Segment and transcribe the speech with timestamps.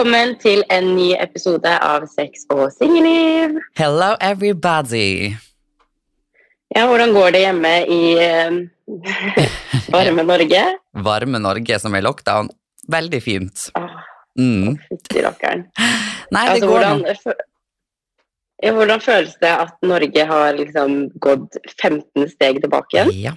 [0.00, 3.58] Velkommen til en ny episode av Sex og singelliv.
[3.76, 5.34] Hello, everybody.
[6.72, 8.54] Ja, hvordan går det hjemme i eh,
[9.92, 10.62] varme Norge?
[11.04, 12.48] Varme Norge som er lockdown.
[12.88, 13.66] Veldig fint.
[13.76, 13.98] Åh,
[14.40, 14.78] Mm.
[14.88, 15.66] fytti rakkeren.
[16.32, 17.36] Nei, det Altså, går hvordan,
[18.64, 23.12] ja, hvordan føles det at Norge har liksom gått 15 steg tilbake igjen?
[23.26, 23.34] Ja.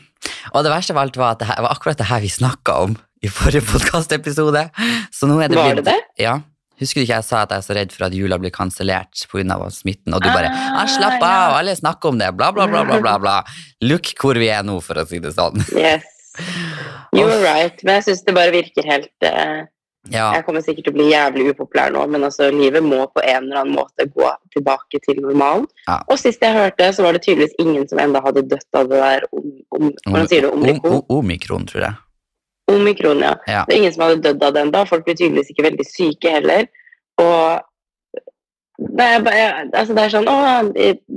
[0.53, 2.79] Og det verste av alt var at det her, var akkurat det her vi snakka
[2.87, 4.69] om i forrige podkastepisode.
[4.71, 5.99] Var det det?
[6.23, 6.39] Ja.
[6.83, 9.23] Husker du ikke jeg sa at jeg er så redd for at jula blir kansellert
[9.31, 9.57] pga.
[9.71, 10.13] smitten?
[10.13, 11.33] Og du bare Ah, 'Slapp 'Slapp ja.
[11.47, 13.17] av, alle snakker om det', bla, bla, bla, bla, bla.
[13.19, 13.37] bla.
[13.81, 15.63] Look hvor vi er nå, for å si det sånn.
[15.71, 16.03] Yes.
[17.13, 17.77] You're right.
[17.85, 19.63] Men jeg syns det bare virker helt uh,
[20.11, 23.21] Ja, Jeg kommer sikkert til å bli jævlig upopulær nå, men altså, livet må på
[23.23, 25.67] en eller annen måte gå tilbake til normalen.
[25.87, 26.01] Ja.
[26.11, 28.99] Og sist jeg hørte, så var det tydeligvis ingen som enda hadde dødd av det
[28.99, 29.45] der om,
[29.77, 30.49] om, Hvordan sier du?
[30.57, 30.97] Omikron?
[30.97, 31.95] om- Omikron, tror jeg.
[32.73, 33.31] Omikron, ja.
[33.47, 33.63] Ja.
[33.67, 36.31] Det er ingen som hadde dødd av det enda Folk blir tydeligvis ikke veldig syke
[36.35, 36.67] heller.
[37.21, 37.61] Og
[38.83, 40.37] det er, bare, altså det er sånn Å,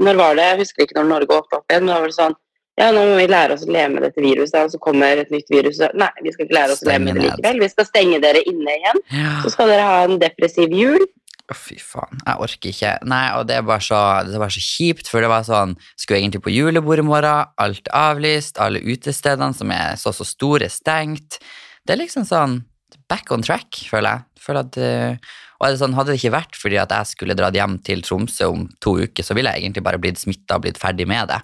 [0.04, 0.48] når var det?
[0.50, 2.36] Jeg husker ikke når Norge åpna opp igjen, men da var det sånn
[2.76, 5.30] Ja, nå må vi lære oss å leve med dette viruset, og så kommer et
[5.32, 5.80] nytt virus.
[5.96, 7.62] Nei, vi skal ikke lære oss å leve med det likevel.
[7.62, 9.00] Vi skal stenge dere inne igjen.
[9.16, 9.30] Ja.
[9.46, 11.06] Så skal dere ha en depressiv jul.
[11.46, 12.20] Å, fy faen.
[12.20, 12.92] Jeg orker ikke.
[13.08, 16.42] Nei, og det var, så, det var så kjipt, for det var sånn Skulle egentlig
[16.44, 21.40] på julebord i morgen, alt avlyst, alle utestedene som er så så store, stengt.
[21.86, 22.60] Det er liksom sånn
[23.08, 24.42] back on track, føler jeg.
[24.42, 27.56] Føler at, eh, og det sånn, Hadde det ikke vært fordi at jeg skulle dratt
[27.56, 30.80] hjem til Tromsø om to uker, så ville jeg egentlig bare blitt smitta og blitt
[30.80, 31.40] ferdig med det.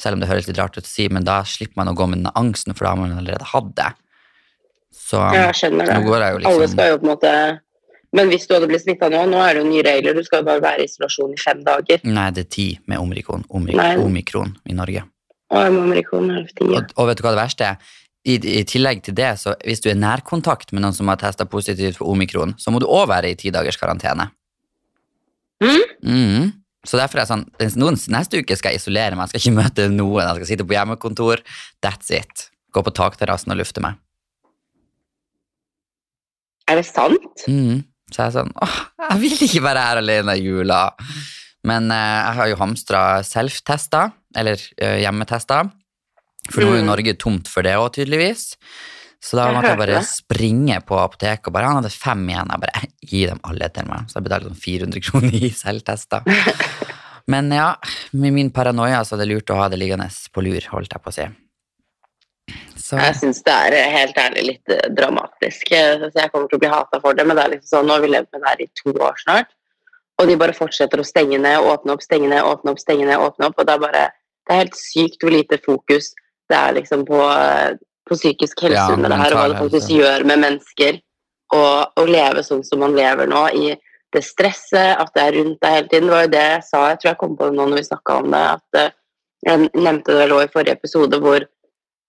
[0.00, 2.08] Selv om det høres litt rart ut å si, men da slipper man å gå
[2.10, 3.92] med den angsten, for da har man allerede hatt det.
[4.92, 5.94] Så Ja, jeg skjønner det.
[5.94, 7.32] jeg jo Alle liksom skal jo på en måte
[8.16, 10.14] Men hvis du hadde blitt smitta nå, nå er det jo nye regler.
[10.14, 12.00] Du skal jo bare være i isolasjon i fem dager.
[12.04, 15.02] Nei, det er ti med omikron, omikron, omikron i Norge.
[15.50, 17.76] Og omikron, Og, og vet du hva det verste er?
[18.26, 21.46] I, I tillegg til det, så hvis du er nærkontakt med noen som har testa
[21.46, 24.30] positivt for omikron, så må du òg være i ti dagers karantene.
[25.62, 25.84] Mm.
[26.02, 26.48] Mm.
[26.86, 29.62] Så derfor er det sånn, noen, neste uke skal jeg isolere meg, jeg skal ikke
[29.62, 31.42] møte noen, jeg skal sitte på hjemmekontor.
[31.82, 32.48] That's it.
[32.74, 33.98] Gå på takterrassen og lufte meg.
[36.66, 37.46] Er det sant?
[37.46, 37.86] Mm.
[38.10, 40.80] Så jeg er sånn åh, jeg vil ikke være her alene i jula.
[41.66, 45.70] Men eh, jeg har jo hamstra self-tester, eller eh, hjemmetester.
[46.50, 46.90] For nå er jo Mm.
[46.92, 48.56] Norge tomt for det òg, tydeligvis.
[49.22, 52.50] Så da måtte jeg bare springe på apoteket og bare Han hadde fem igjen.
[52.52, 54.06] Jeg bare gi dem alle til meg.
[54.06, 56.22] Så jeg betalte sånn 400 kroner i selvtester.
[57.32, 57.74] Men ja,
[58.12, 61.02] med min paranoia så er det lurt å ha det liggende på lur, holdt jeg
[61.02, 61.26] på å si.
[62.78, 65.72] Så Jeg syns det er eh, helt ærlig litt eh, dramatisk.
[65.72, 67.96] Så Jeg kommer til å bli hata for det, men det er liksom sånn, nå
[67.96, 69.50] har vi levd med det her i to år snart.
[70.20, 73.18] Og de bare fortsetter å stenge ned, åpne opp, stenge ned, åpne opp, stenge ned,
[73.18, 73.58] åpne opp.
[73.58, 74.04] Og det er bare
[74.46, 76.12] Det er helt sykt hvor lite fokus
[76.48, 77.74] det er liksom på, eh,
[78.08, 79.98] på psykisk helse Ja, under det her, og hva det faktisk helse.
[80.00, 81.00] gjør med mennesker.
[81.54, 83.76] Å leve sånn som man lever nå, i
[84.12, 86.06] det stresset, at det er rundt deg hele tiden.
[86.08, 87.84] Det var jo det jeg sa, jeg tror jeg kom på det nå når vi
[87.90, 88.90] snakka om det, at eh,
[89.46, 91.46] jeg nevnte det vel også i forrige episode, hvor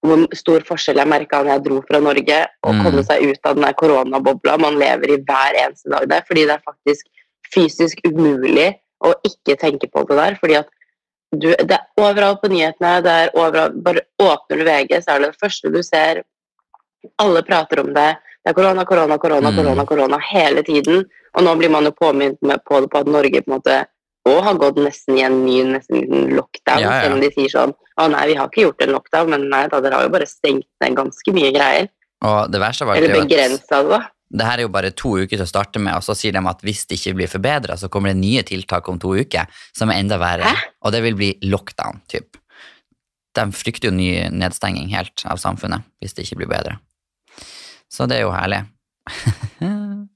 [0.06, 2.84] hvor stor forskjell jeg merka da jeg dro fra Norge og Mm.
[2.86, 6.46] komme seg ut av den der koronabobla man lever i hver eneste dag der, fordi
[6.46, 7.06] det er faktisk
[7.54, 10.68] fysisk umulig å ikke tenke på det der, fordi at
[11.32, 15.20] du, det er overalt på nyhetene, det er overalt, bare åpner du VG, så er
[15.26, 16.24] det det første du ser,
[17.22, 18.08] alle prater om det,
[18.44, 19.58] det er korona, korona, korona, Mm.
[19.60, 21.06] korona, korona hele tiden,
[21.36, 23.86] og nå blir man jo påminnet på det på at Norge på en måte
[24.28, 26.02] òg har gått nesten i en ny nesten
[26.36, 27.02] lockdown, Ja, ja.
[27.04, 29.68] selv om de sier sånn å nei, vi har ikke gjort en lockdown, men nei
[29.68, 31.88] da, dere har jo bare stengt ned ganske mye greier.
[32.24, 34.02] Og det verste var Eller er begrensa det, da.
[34.30, 36.42] Det her er jo bare to uker til å starte med, og så sier de
[36.50, 39.90] at hvis det ikke blir forbedra, så kommer det nye tiltak om to uker som
[39.94, 40.44] er enda verre.
[40.44, 40.74] Hæ?
[40.84, 42.36] Og det vil bli lockdown, typ.
[43.38, 46.80] De frykter jo ny nedstenging helt av samfunnet hvis det ikke blir bedre.
[47.88, 48.66] Så det er jo herlig.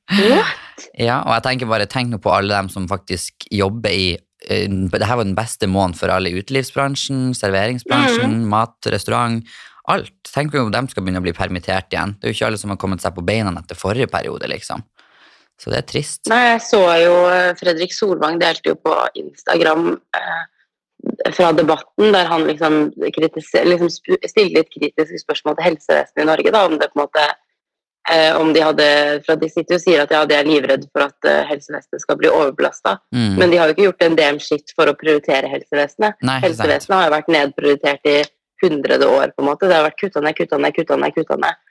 [1.00, 4.88] Ja, og jeg tenker bare, tenk nå på alle dem som faktisk jobber i uh,
[4.92, 8.48] Dette var den beste måneden for alle i utelivsbransjen, serveringsbransjen, Mm.
[8.52, 9.46] mat, restaurant,
[9.94, 10.14] alt.
[10.32, 12.16] Tenk om de skal begynne å bli permittert igjen.
[12.20, 14.84] Det er jo ikke alle som har kommet seg på beina etter forrige periode, liksom.
[15.62, 16.24] Så det er trist.
[16.32, 20.42] Nei, jeg så jo eh, Fredrik Solvang delte jo på Instagram eh,
[21.36, 26.66] fra debatten, der han liksom, liksom stilte litt kritiske spørsmål til helsevesenet i Norge, da,
[26.66, 27.28] om det på en måte
[28.10, 28.88] eh, om de hadde,
[29.26, 32.02] for De sitter jo og sier at ja, de er livredde for at eh, helsevesenet
[32.06, 33.34] skal bli overbelasta, Mm.
[33.38, 36.18] men de har jo ikke gjort en DM skitt for å prioritere helsevesenet.
[36.22, 36.46] Nei, sant.
[36.48, 38.22] Helsevesenet har jo vært nedprioritert i
[38.64, 39.68] hundrede år, på en måte.
[39.70, 41.16] Det har vært kutta ned, kutta ned, kutta ned.
[41.16, 41.62] kutta ned.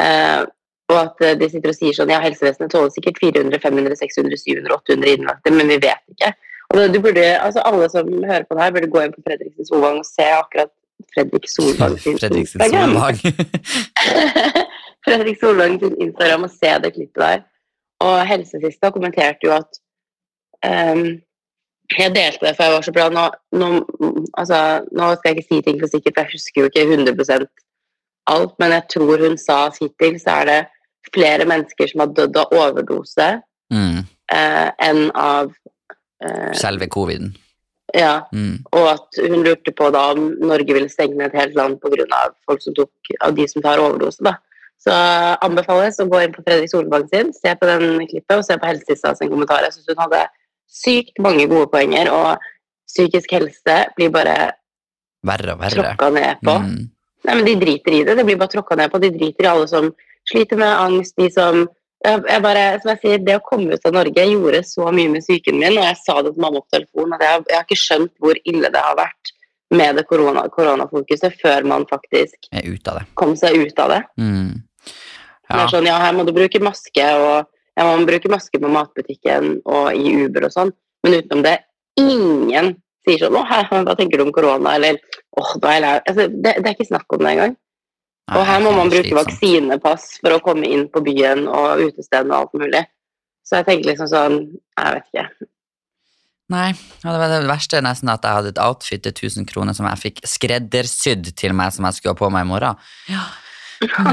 [0.00, 0.42] Eh,
[0.86, 4.38] og at eh, de sitter og sier sånn ja, helsevesenet tåler sikkert 400, 500, 600,
[4.42, 6.32] 700, 800 innlagte, men vi vet ikke.
[6.74, 9.68] Og du burde, altså Alle som hører på det her, burde gå inn på Fredriksen
[9.68, 10.72] Solvang og se akkurat
[11.14, 12.62] Fredrik Solvang sin Fredriksen.
[12.62, 13.20] Solvang.
[15.06, 17.44] Fredrik Solvang sin Instagram og se det klippet der.
[18.06, 19.78] Og helsesista kommenterte jo at
[20.66, 21.06] ehm,
[21.92, 23.08] Jeg delte det, for jeg var så bra.
[23.14, 23.24] Nå,
[23.60, 23.68] nå,
[24.34, 24.58] altså,
[24.90, 27.46] nå skal jeg ikke si ting for sikkert, for jeg husker jo ikke 100%
[28.32, 30.60] alt, men jeg tror hun sa at hittil så er det
[31.14, 33.28] flere mennesker som har dødd av overdose
[33.72, 34.04] Mm.
[34.30, 35.48] eh, enn av
[36.22, 37.32] eh, Selve coviden.
[37.94, 38.28] Ja.
[38.32, 38.60] Mm.
[38.72, 42.06] Og at hun lurte på da om Norge ville stenge ned et helt land pga.
[42.46, 42.90] folk som tok,
[43.20, 44.22] av de som tar overdose.
[44.22, 44.36] da.
[44.78, 44.92] Så
[45.42, 48.66] anbefales å gå inn på Fredrik Solvang sin, se på den klippet og se på
[48.66, 49.62] Helsesista sin kommentar.
[49.66, 50.28] Jeg synes hun hadde
[50.70, 52.38] sykt mange gode poenger, og
[52.86, 54.52] psykisk helse blir bare
[55.26, 55.74] Verre og verre.
[55.74, 56.54] tråkka ned på.
[56.62, 56.90] Mm.
[57.26, 58.14] Nei, men De driter i det.
[58.16, 59.00] Det blir bare tråkka ned på.
[59.02, 59.88] De driter i alle som
[60.30, 61.16] sliter med angst.
[61.18, 61.64] De som
[62.04, 65.08] jeg, jeg bare, som jeg sier, Det å komme ut av Norge gjorde så mye
[65.10, 67.64] med psyken min, og jeg sa det til mamma på telefon, at jeg, jeg har
[67.66, 69.32] ikke skjønt hvor ille det har vært
[69.74, 73.06] med det korona, koronafokuset før man faktisk ute av det.
[73.18, 74.02] kom seg ut av det.
[74.20, 74.62] Mm.
[75.50, 75.66] Ja.
[75.70, 79.60] sånn, ja, her må du bruke maske, og ja, man bruker bruke maske på matbutikken
[79.64, 80.72] og i Uber og sånn,
[81.04, 81.58] men utenom det,
[82.00, 82.74] ingen
[83.06, 84.98] sier sånn 'Å, her, hva tenker du om korona?' eller
[85.36, 87.56] 'Åh, da er jeg lei altså, det, det er ikke snakk om det engang.
[88.34, 92.40] Og her må man bruke vaksinepass for å komme inn på byen og utestedene og
[92.40, 92.82] alt mulig.
[93.46, 95.46] Så jeg tenker liksom sånn Jeg vet ikke.
[96.50, 96.70] Nei,
[97.02, 99.74] og det, var det verste er nesten at jeg hadde et outfit til 1000 kroner
[99.74, 102.78] som jeg fikk skreddersydd til meg som jeg skulle ha på meg i morgen.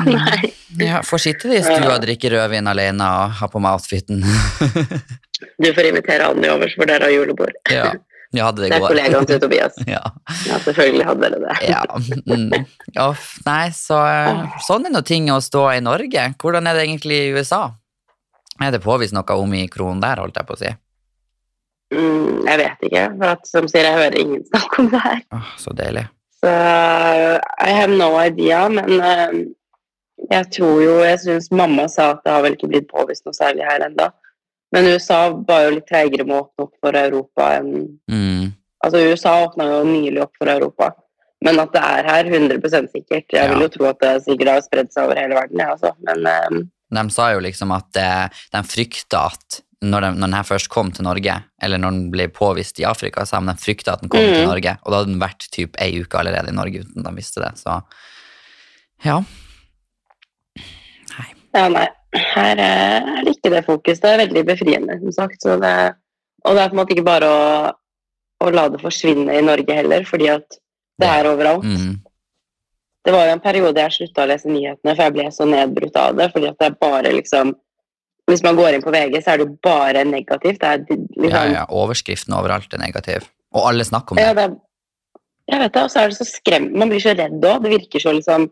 [0.07, 0.49] Nei.
[0.81, 4.23] Ja, Får sitte i stua og drikke rødvin alene og ha på meg outfiten.
[5.59, 7.51] Du får invitere Anni over, for dere ha julebord.
[7.71, 7.89] ja,
[8.33, 9.75] Ja, det Det er kollegaen til Tobias.
[9.89, 9.99] Ja.
[10.47, 11.57] Ja, selvfølgelig hadde dere det.
[11.69, 11.81] ja.
[12.25, 12.65] Mm.
[13.03, 16.29] Off, nei, så eh, sånn er nå ting å stå i Norge.
[16.41, 17.65] Hvordan er det egentlig i USA?
[18.63, 20.71] Er det påvist noe omikron der, holdt jeg på å si?
[21.93, 25.19] Mm, jeg vet ikke, for at, som sier, jeg hører ingen snakke om det her.
[25.35, 26.07] Oh, så deilig.
[26.43, 26.49] Så
[27.67, 29.35] I have no idea, men eh,
[30.31, 33.37] jeg tror jo Jeg syns mamma sa at det har vel ikke blitt påvist noe
[33.37, 34.09] særlig her ennå.
[34.73, 37.71] Men USA var jo litt treigere med å åpne opp for Europa enn
[38.11, 38.51] Mm.
[38.83, 40.89] Altså, USA åpna jo nylig opp for Europa.
[41.43, 43.31] Men at det er her, 100 sikkert.
[43.31, 45.91] Jeg vil jo tro at det sikkert har spredd seg over hele verden, jeg også.
[46.07, 46.57] Men eh,
[46.99, 50.89] De sa jo liksom at eh, de frykta at når, den, når den først kom
[50.95, 54.11] til Norge, eller når den ble påvist i Afrika, så har de frykta at den
[54.13, 54.49] kom til Mhm.
[54.49, 57.43] Norge, og da hadde den vært typ ei uke allerede i Norge uten de visste
[57.43, 57.51] det.
[57.59, 57.81] Så
[59.03, 59.17] ja.
[61.53, 61.87] ja, nei.
[62.13, 63.99] Her eh, er det ikke det fokus.
[63.99, 65.41] Det er veldig befriende, som sagt.
[65.41, 65.73] Så det,
[66.45, 67.71] og det er på en måte ikke bare å,
[68.45, 70.59] å la det forsvinne i Norge heller, fordi at
[71.01, 71.65] det er overalt.
[71.65, 71.97] Mm.
[73.03, 75.97] Det var jo en periode jeg slutta å lese nyhetene, for jeg ble så nedbrutt
[75.99, 76.29] av det.
[76.31, 77.55] fordi at det er bare liksom
[78.31, 80.59] Hvis man går inn på VG, så er det jo bare negativt.
[80.61, 83.25] Det er liksom, Ja, ja, overskriften overalt er negativ.
[83.53, 84.35] Og alle snakker om Ja, det.
[84.35, 84.53] det er,
[85.51, 86.71] jeg vet det, og så er det så skremt.
[86.79, 87.63] Man blir så redd òg.
[87.63, 88.49] Det virker så liksom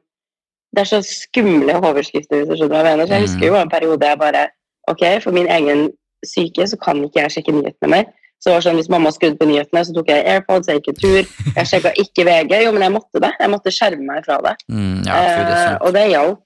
[0.74, 3.06] Det er så skumle overskrifter, hvis du skjønner hva jeg mener.
[3.08, 3.28] Så jeg Mm.
[3.28, 4.48] husker jo en periode jeg bare
[4.88, 5.90] Ok, for min egen
[6.26, 8.06] syke så kan ikke jeg sjekke nyhetene mer.
[8.40, 10.88] Så det var sånn, Hvis mamma skrudde på nyhetene, så tok jeg AirPods, jeg gikk
[10.88, 11.24] en tur.
[11.56, 12.64] Jeg sjekka ikke VG.
[12.66, 13.32] Jo, men jeg måtte det.
[13.40, 14.56] Jeg måtte skjerme meg fra det.
[14.70, 16.40] Mm, ja, det er Eh, og det hjalp.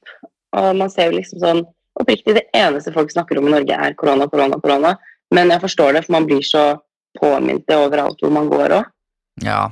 [0.54, 3.96] Og man ser jo liksom sånn Oppriktig, det eneste folk snakker om i Norge, er
[4.00, 4.96] korona, korona, korona.
[5.34, 6.68] Men jeg forstår det, for man blir så
[7.20, 8.94] påminnet overalt hvor man går òg.
[9.46, 9.64] Ja.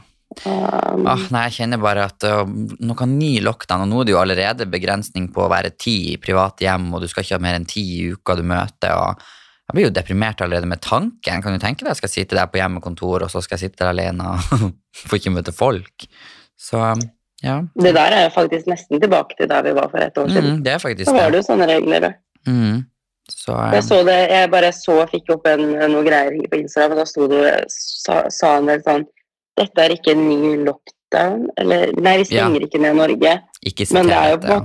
[0.48, 2.42] Um, Ah, nei, jeg kjenner bare at uh,
[2.82, 6.20] noe ny lockdown, og nå er det jo allerede begrensning på å være ti i
[6.22, 9.22] private hjem, og du skal ikke ha mer enn ti i uka du møter, og
[9.64, 11.44] jeg blir jo deprimert allerede med tanken.
[11.44, 13.84] Kan du tenke deg jeg skal sitte der på hjemmekontor, og så skal jeg sitte
[13.84, 14.66] der alene og
[15.08, 16.08] får ikke møte folk?
[16.60, 16.82] Så
[17.44, 17.58] ja.
[17.84, 20.58] det der er faktisk nesten tilbake til der vi var for et år siden.
[20.58, 21.32] Mm, det er faktisk Så var det.
[21.32, 22.14] det jo sånne regler.
[22.48, 22.78] Mm.
[23.32, 26.92] Så Jeg um, så det, jeg bare så fikk opp en, noen greier på Instagram,
[26.96, 29.06] og da sto det, sa, sa han vel sånn
[29.56, 31.44] Dette er ikke en ny lockdown.
[31.62, 32.48] Eller nei, vi Ja.
[32.48, 33.34] stenger ikke ned Norge.
[33.64, 34.62] ikke Men det er jo på det.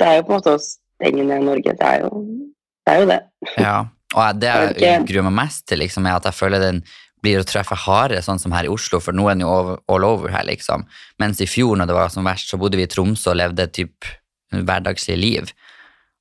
[0.00, 1.74] Det er jo på en måte å stenge ned Norge.
[1.76, 2.46] Det er jo det.
[2.88, 3.18] Er jo det.
[3.58, 3.76] Ja.
[4.14, 6.82] Og det jeg gruer meg mest til, liksom, er at jeg føler den
[7.26, 10.06] blir å treffe hardere, sånn som her i Oslo, for nå er den jo all
[10.06, 10.86] over her, liksom.
[11.22, 13.66] Mens i fjor, når det var som verst, så bodde vi i Tromsø og levde
[13.74, 14.06] typ
[14.54, 15.50] hverdagslig liv.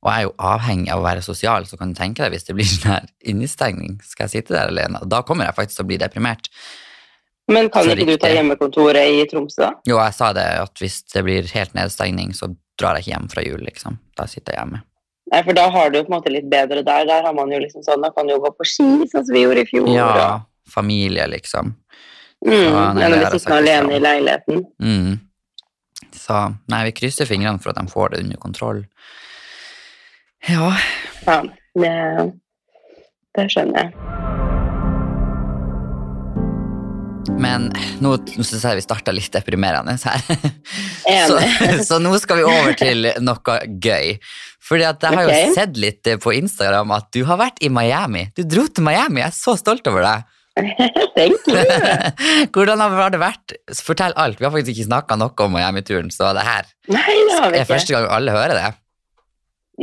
[0.05, 2.47] Og jeg er jo avhengig av å være sosial, så kan du tenke deg hvis
[2.47, 5.01] det blir sånn her innestengning, skal jeg sitte der alene?
[5.09, 6.49] Da kommer jeg faktisk til å bli deprimert.
[7.51, 9.71] Men kan ikke du ta hjemmekontoret i Tromsø, da?
[9.85, 13.27] Jo, jeg sa det at hvis det blir helt nedstengning, så drar jeg ikke hjem
[13.31, 13.99] fra jul, liksom.
[14.17, 14.81] Da sitter jeg hjemme.
[15.33, 17.05] Nei, for da har du jo på en måte litt bedre der.
[17.09, 19.33] Der har man jo liksom sånn, da kan du jo gå på ski, sånn som
[19.33, 19.87] vi gjorde i fjor.
[19.93, 20.09] Ja,
[20.69, 21.75] familie, liksom.
[22.45, 24.65] og, mm, det å bli sittende alene i leiligheten.
[24.81, 25.13] Mm.
[26.15, 26.41] Så
[26.71, 28.85] nei, vi krysser fingrene for at de får det under kontroll.
[30.47, 30.73] Ja.
[31.25, 31.39] Ja,
[31.77, 31.95] det,
[33.37, 34.15] det skjønner jeg.
[37.41, 37.67] Men
[37.99, 40.21] nå, nå syns jeg vi starta litt deprimerende her.
[41.05, 41.37] Så,
[41.85, 44.15] så nå skal vi over til noe gøy.
[44.65, 48.23] Fordi at jeg har jo sett litt på Instagram at du har vært i Miami.
[48.33, 50.25] Du dro til Miami, jeg er så stolt over deg.
[51.17, 51.63] Thank you.
[52.55, 53.55] Hvordan har det vært?
[53.83, 54.39] Fortell alt.
[54.39, 57.59] Vi har faktisk ikke snakka noe om Miami-turen, så det her Nei, det har vi
[57.59, 58.69] er første gang alle hører det.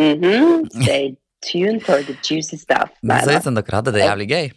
[0.00, 0.70] Mhm.
[0.72, 1.10] Stay
[1.44, 2.88] tuned for the juicy stuff.
[3.02, 4.48] Nei, det ser ut som dere hadde det jævlig gøy.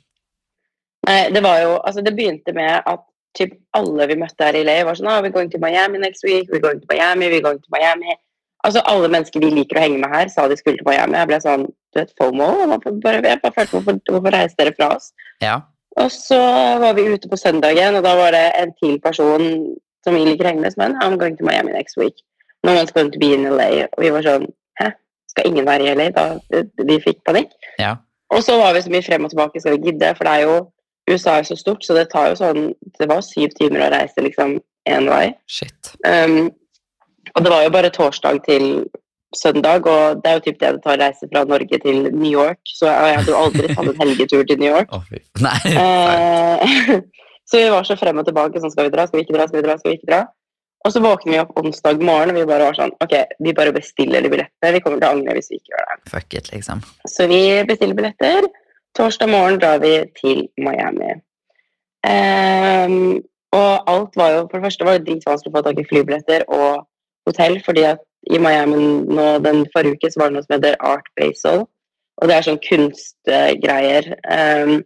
[1.09, 3.03] Nei, det var jo Altså, det begynte med at
[3.35, 6.23] typ alle vi møtte her i LA, var sånn ah, We're going to Miami next
[6.23, 6.47] week.
[6.51, 7.27] We're going to Miami.
[7.33, 8.15] We're going to Miami.
[8.65, 11.19] Altså, alle mennesker vi liker å henge med her, sa de skulle til Miami.
[11.19, 12.47] Jeg ble sånn Du vet, FOMO.
[13.03, 15.11] Bare, jeg bare følte, hvorfor, hvorfor reiste dere fra oss?
[15.43, 15.59] Ja.
[16.03, 16.39] Og så
[16.81, 19.45] var vi ute på søndagen, og da var det en til person
[20.03, 22.17] som vi liker å henge med, som er I'm going to Miami next week.
[22.65, 23.87] No one's going to be in LA.
[23.93, 24.47] Og vi var sånn
[24.81, 24.91] Hæ?
[25.31, 26.09] Skal ingen være i LA?
[26.15, 27.53] Da de fikk panikk.
[27.79, 27.95] Ja.
[28.33, 30.11] Og så var vi så mye frem og tilbake, skal vi gidde?
[30.17, 30.55] For det er jo
[31.11, 32.61] USA er så stort, så det tar jo sånn
[32.97, 34.57] Det var syv timer å reise liksom
[34.89, 35.29] én vei.
[35.49, 35.93] Shit.
[36.05, 36.49] Um,
[37.35, 38.65] og det var jo bare torsdag til
[39.39, 42.61] søndag, og det er jo typ det det tar reise fra Norge til New York.
[42.69, 44.95] Så jeg hadde jo aldri tatt en helgetur til New York.
[44.95, 45.21] Oh, fy.
[45.43, 45.59] Nei.
[45.75, 46.95] Eh,
[47.49, 48.61] så vi var så frem og tilbake.
[48.63, 50.23] Sånn, skal vi dra, skal vi ikke dra, skal vi dra, skal vi ikke dra?
[50.85, 53.73] Og så våkner vi opp onsdag morgen, og vi bare var sånn Ok, vi bare
[53.73, 54.73] bestiller de billettene.
[54.75, 56.01] Vi kommer til å angre hvis vi ikke gjør det.
[56.11, 56.83] Fuck it, liksom.
[57.09, 58.49] Så vi bestiller billetter.
[58.95, 61.15] Torsdag morgen drar vi til Miami.
[62.05, 63.23] Um,
[63.55, 66.45] og alt var jo For det første var det dritvanskelig å få tak i flybilletter
[66.53, 66.85] og
[67.25, 70.77] hotell, fordi at i Miami nå den forrige uke så var det noe som heter
[70.83, 71.65] Art Basel.
[72.21, 74.77] Og det er sånn kunstgreier um,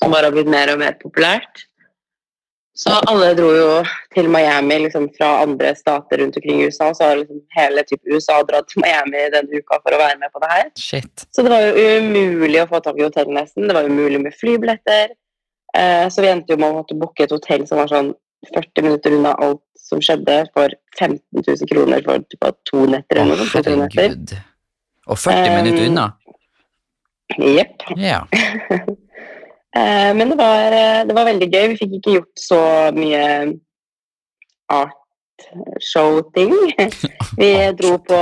[0.00, 1.66] som bare har blitt mer og mer populært.
[2.74, 3.72] Så alle dro jo
[4.14, 6.88] til Miami liksom, fra andre stater rundt omkring i USA.
[6.96, 10.32] Så har liksom hele type USA dratt til Miami denne uka for å være med
[10.32, 10.70] på det her.
[10.80, 11.26] Shit.
[11.28, 13.68] Så det var jo umulig å få tak i hotell nesten.
[13.68, 15.12] Det var umulig med flybilletter.
[15.76, 18.14] Eh, så vi endte jo med å måtte booke et hotell som var sånn
[18.50, 23.36] 40 minutter unna alt som skjedde, for 15 000 kroner for typ, to netter eller
[23.38, 23.66] noe sånt.
[23.70, 24.34] herregud.
[25.06, 26.06] Og 40 Um, minutter unna?
[27.38, 27.88] Jepp.
[27.96, 28.24] Ja.
[29.72, 31.62] Eh, men det var, eh, det var veldig gøy.
[31.70, 32.58] Vi fikk ikke gjort så
[32.92, 33.22] mye
[34.68, 36.52] artshow-ting.
[37.40, 38.18] Vi dro på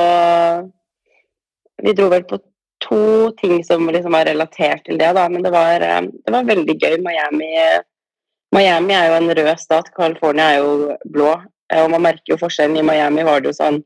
[1.82, 2.38] Vi dro vel på
[2.86, 5.26] to ting som liksom var relatert til det, da.
[5.28, 6.96] Men det var, eh, det var veldig gøy.
[7.02, 7.50] Miami,
[8.52, 9.90] Miami er jo en rød stat.
[9.96, 11.32] California er jo blå.
[11.72, 12.76] Eh, Og man merker jo forskjellen.
[12.78, 13.80] I Miami var det jo sånn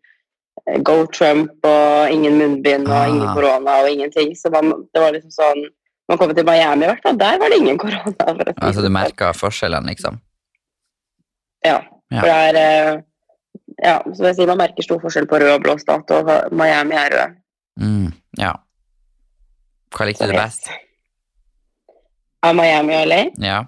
[0.67, 3.35] eh, Go Trump og ingen munnbind og ingen Ah.
[3.35, 4.33] korona og ingenting.
[4.37, 5.65] Så man, det var liksom sånn
[6.09, 8.13] Man kom til Miami i hvert fall, der var det ingen korona.
[8.61, 8.93] Altså, du sånn.
[8.93, 10.19] merka forskjellene, liksom?
[11.65, 11.79] Ja.
[12.13, 12.21] Ja.
[12.21, 13.03] For det er eh,
[13.85, 16.95] Ja, som jeg sier, man merker stor forskjell på rød og blå stat, og Miami
[16.95, 17.33] er rød.
[17.81, 18.53] Mm, ja.
[19.97, 20.69] Hva likte du best?
[22.45, 23.21] Av Miami og LA?
[23.41, 23.63] Ja.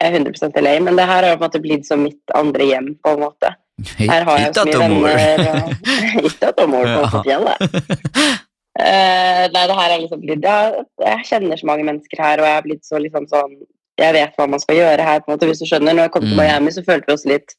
[0.00, 2.90] Er 100 LA, men det her har på en måte blitt som mitt andre hjem,
[3.04, 3.54] på en måte.
[3.98, 5.62] Her har jeg så mye venner.
[5.62, 8.36] og- mor på på fjellet.
[8.76, 10.56] Uh, nei, det her er liksom blitt ja,
[11.00, 13.54] Jeg kjenner så mange mennesker her, og jeg er blitt så liksom sånn
[13.96, 15.96] Jeg vet hva man skal gjøre her, på en måte, hvis du skjønner.
[15.96, 16.42] Når jeg kom til Mm.
[16.42, 17.54] Miami, så følte vi oss litt,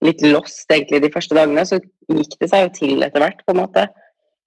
[0.00, 1.66] litt lost egentlig de første dagene.
[1.68, 1.76] Så
[2.08, 3.84] gikk det seg jo til etter hvert, på en måte.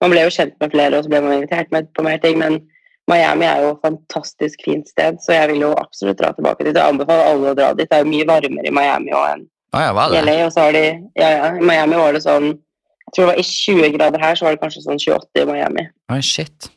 [0.01, 2.39] Man ble jo kjent med flere, og så ble man invitert med på mer ting.
[2.41, 2.58] Men
[3.07, 6.75] Miami er jo et fantastisk fint sted, så jeg vil jo absolutt dra tilbake dit.
[6.75, 7.87] Jeg anbefaler alle å dra dit.
[7.87, 10.23] Det er jo mye varmere i Miami òg enn ah, ja, var det?
[10.25, 10.85] LA, og så har de
[11.19, 14.35] ja, ja, I Miami var det sånn Jeg tror det var i 20 grader her,
[14.35, 15.85] så var det kanskje sånn 28 i Miami.
[16.11, 16.67] Oh, shit.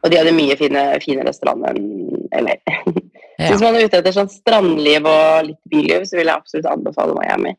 [0.00, 1.82] Og de hadde mye fine, finere strand enn
[2.32, 2.56] LA.
[3.40, 3.54] Ja.
[3.54, 7.14] Hvis man er ute etter sånn strandliv og litt byliv, så vil jeg absolutt anbefale
[7.16, 7.54] Miami.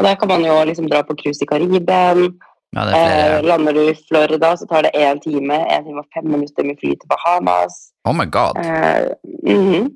[0.00, 2.30] Og der kan man jo liksom dra på cruise i Karibien.
[2.76, 6.26] Ja, Eh, lander du i Florida, så tar det én time, én time og fem
[6.28, 7.78] minutter med fly til Bahamas.
[8.04, 8.60] Oh my god.
[8.60, 9.08] Eh,
[9.48, 9.86] mm -hmm.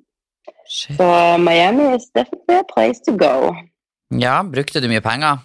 [0.71, 3.55] Så Miami is definitely a place to go.
[4.21, 5.39] Ja, brukte du mye penger?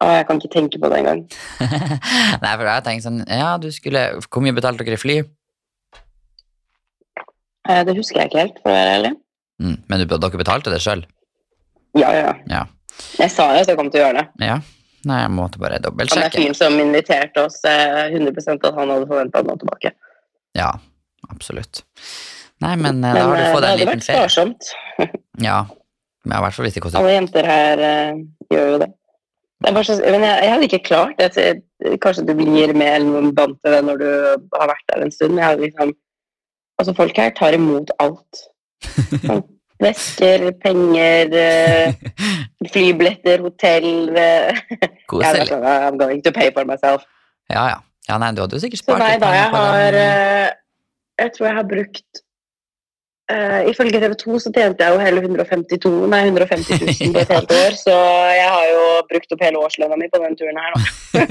[0.00, 1.20] Å, jeg kan ikke tenke på det engang.
[2.42, 5.16] Nei, for jeg tenkte sånn Ja, du skulle Hvor mye betalte dere i fly?
[7.68, 9.12] Eh, det husker jeg ikke helt, for å være ærlig.
[9.60, 11.02] Mm, men du, dere betalte det sjøl?
[11.98, 12.34] Ja, ja, ja.
[12.48, 12.62] Ja.
[13.18, 14.46] Jeg sa jo at jeg kom til å gjøre det.
[14.46, 14.60] ja.
[15.06, 16.40] Nei, jeg måtte bare Han er dobbeltsjekke.
[16.40, 19.92] fyren som inviterte oss eh, 100% at han hadde forventa noe tilbake.
[20.58, 20.72] Ja,
[21.30, 21.84] absolutt.
[22.58, 24.22] Nei, men men da har du eh, fått det en hadde vært ferie.
[24.24, 24.72] sparsomt.
[25.48, 25.60] Ja.
[26.26, 28.16] Men i hvert fall hvis det koster Alle jenter her uh,
[28.50, 28.88] gjør jo det.
[29.62, 31.46] det så, men jeg, jeg hadde ikke klart det.
[32.02, 34.08] Kanskje du blir med eller noen vant til det når du
[34.58, 35.36] har vært der en stund.
[35.36, 35.94] Men jeg hadde liksom
[36.78, 38.42] Altså, folk her tar imot alt.
[39.26, 39.40] Sånn,
[39.82, 41.92] Vesker, penger, eh,
[42.72, 44.62] flybilletter, hotell eh,
[45.10, 45.52] Koselig.
[45.54, 47.04] I'm going to pay for myself.
[47.50, 47.78] Ja, ja.
[48.08, 50.00] Ja, nei, du hadde jo sikkert spart litt penger på har den.
[50.00, 50.48] eh,
[51.20, 52.20] Jeg tror jeg har brukt
[53.32, 57.32] uh, ifølge TV 2 så tjente jeg jo hele 152, nei 150 000 på et
[57.34, 57.96] helt år, så
[58.32, 60.80] jeg har jo brukt opp hele årslønna mi på den turen her nå.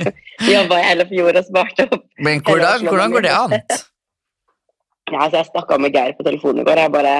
[0.53, 2.03] Jobba i hele fjor og sparte opp.
[2.21, 3.55] Men hvordan, hvordan går det an?
[5.07, 6.83] Ja, altså jeg snakka med Geir på telefonen i går.
[6.83, 7.15] Jeg bare,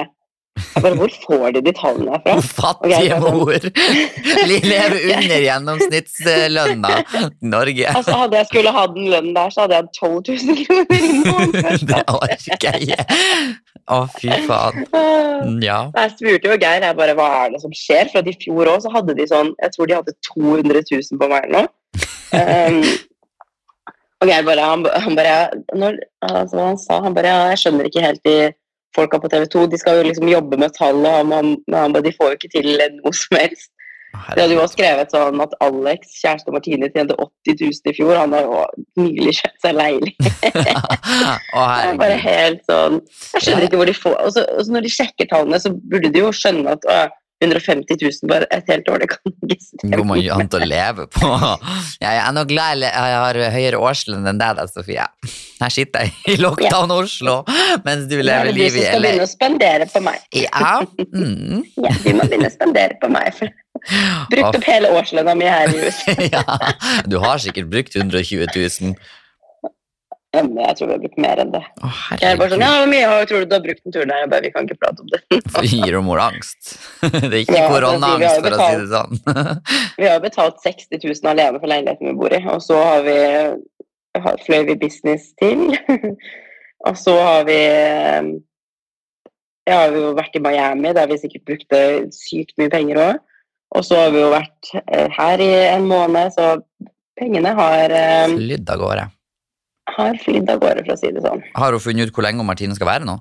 [0.84, 2.34] bare Hvor får de de tallene fra?
[2.60, 3.52] Fattige mor!
[3.52, 4.58] De.
[4.64, 7.22] Lever under gjennomsnittslønna i
[7.54, 7.88] Norge.
[7.92, 11.08] Altså Hadde jeg skulle ha den lønnen der, så hadde jeg hatt 12 000 kroner
[11.08, 11.82] i måneden.
[11.90, 13.08] Det orker jeg.
[13.88, 14.84] Å, fy faen.
[15.64, 15.80] Ja.
[15.96, 18.72] Jeg spurte jo Geir jeg bare, hva er det som skjer, for at i fjor
[18.84, 21.62] så hadde de sånn Jeg tror de hadde 200 000 på meg nå.
[22.28, 22.82] Um,
[24.20, 25.36] og Geir bare Han, han bare
[25.78, 28.36] når, altså, han sa han bare ja, Jeg skjønner ikke helt de
[28.96, 29.66] folka på TV 2.
[29.72, 32.54] De skal jo liksom jobbe med tall, og han, han, han de får jo ikke
[32.56, 33.72] til noe som helst.
[34.08, 38.14] De hadde jo også skrevet sånn at Alex, kjæreste Martine, tjente 80 000 i fjor.
[38.16, 38.62] Han har jo
[39.02, 40.58] nylig kjøpt seg leilighet.
[42.00, 42.98] Bare helt sånn
[43.34, 45.72] Jeg skjønner ikke hvor de får Og så og så når de sjekker tallene, så
[45.92, 46.88] burde de jo skjønne at
[47.44, 49.98] 150 000 bare et helt år, det kan ikke stemme.
[50.00, 51.28] Hvor mye annet å leve på?
[52.04, 55.04] Jeg er nå glad jeg har høyere årslønn enn deg, da, Sofie.
[55.58, 57.40] Her sitter jeg i Lockdown Oslo
[57.82, 60.20] mens du lever livet det er du skal begynne å spendere på meg.
[60.38, 60.74] Ja.
[61.14, 61.64] Mm.
[61.88, 63.32] Ja, du må begynne å spendere på meg.
[63.38, 63.50] For
[64.32, 66.22] brukt opp hele årslønna mi her i huset.
[66.34, 66.42] ja.
[67.06, 68.94] Du har sikkert brukt 120 000.
[70.36, 71.60] Men jeg tror vi har brukt mer enn det.
[71.80, 73.92] Å, Jeg er bare sånn, ja, hvor mye har- tror du du har brukt den
[73.94, 74.18] turen her?
[74.24, 75.20] Jeg bare, vi kan ikke prate om det.
[75.54, 76.74] Så gir og mor angst.
[77.00, 79.12] Det er ikke Ja, koronaangst, altså, vi for å har si det sånn.
[80.02, 83.16] Vi har betalt 60 000 alene for leiligheten vi bor i, og så har vi
[84.20, 85.64] har- fløy vi business til.
[86.86, 87.58] og så har vi
[89.68, 91.80] ja, har vi jo vært i Miami, der vi sikkert brukte
[92.14, 93.18] sykt mye penger òg.
[93.76, 96.54] Og så har vi jo vært eh, her i en måned, så
[97.20, 99.04] pengene har, eh, Flydd av gårde.
[99.96, 101.42] Har flydd av gårde, for å si det sånn.
[101.56, 103.16] Har hun funnet ut hvor lenge Martine skal være nå?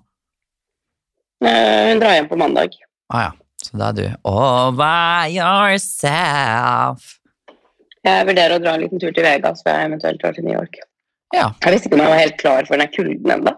[1.46, 2.76] Eh, hun drar hjem på mandag.
[3.14, 3.32] Ah, ja.
[3.64, 7.16] Så da er du all by yourself.
[8.06, 10.56] Jeg vurderer å dra en liten tur til Vegas før jeg eventuelt drar til New
[10.56, 10.78] York.
[11.36, 11.50] Ja.
[11.64, 13.54] Jeg visste ikke om jeg var helt klar for den kulden ennå.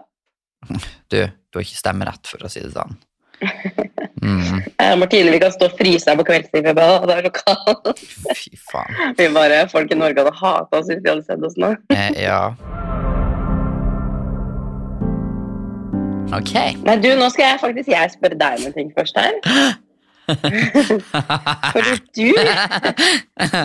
[1.12, 2.96] Du, du har ikke stemmerett, for å si det sånn.
[4.30, 8.02] Mm, Eh, Martine, vi kan stå og fryse her på kveldstid, det er så kaldt.
[8.38, 8.94] fy faen.
[9.18, 11.74] Vi bare, Folk i Norge hadde hata oss hvis de hadde sett oss nå.
[11.96, 12.42] Eh, ja.
[16.30, 16.52] Ok.
[16.86, 19.32] Nei, du, nå skal jeg faktisk jeg spørre deg om en ting først her.
[21.74, 22.28] Fordi du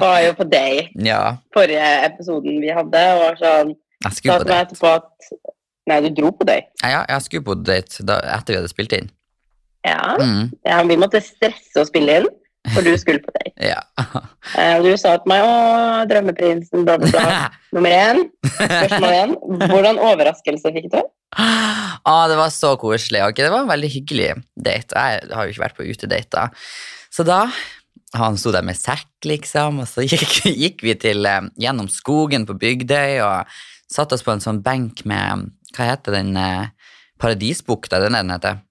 [0.01, 1.19] var jo på date ja,
[1.53, 3.75] forrige episoden vi hadde, og var sånn
[4.05, 4.79] jeg skulle på date.
[4.89, 5.29] at
[5.85, 6.71] Nei, du dro på date.
[6.81, 9.11] Ja, jeg skulle på date da, etter vi hadde spilt inn.
[9.85, 10.15] Ja.
[10.19, 12.27] Mm, ja, vi måtte stresse og spille inn,
[12.73, 13.53] for du skulle på date.
[13.71, 13.81] ja.
[14.57, 15.53] Eh, du sa til meg 'Å,
[16.09, 17.37] drømmeprinsen', bla, bla, bla.
[17.75, 19.37] Nummer én, spørsmål én.
[19.69, 20.99] Hvordan overraskelse fikk du?
[21.37, 23.21] Ah, det var så koselig.
[23.27, 24.95] Okay, Det var en veldig hyggelig date.
[24.95, 26.69] Jeg har jo ikke vært på utedater.
[27.11, 27.45] Så da
[28.15, 32.47] han sto der med sekk, liksom, og så gikk, gikk vi til, eh, gjennom skogen
[32.47, 33.57] på Bygdøy og
[33.91, 36.37] satte oss på en sånn benk med Hva heter den?
[36.39, 36.71] Eh,
[37.19, 38.61] Paradisbukta, den er den heter.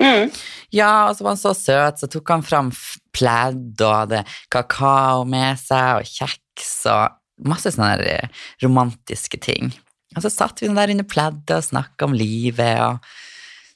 [0.00, 0.30] Mm.
[0.72, 2.70] Ja, og så var han så søt, så tok han fram
[3.16, 7.16] pledd og hadde kakao med seg og kjeks og
[7.50, 8.28] masse sånne eh,
[8.64, 9.72] romantiske ting.
[10.16, 12.98] Og så satt vi nå der under pleddet og snakka om livet og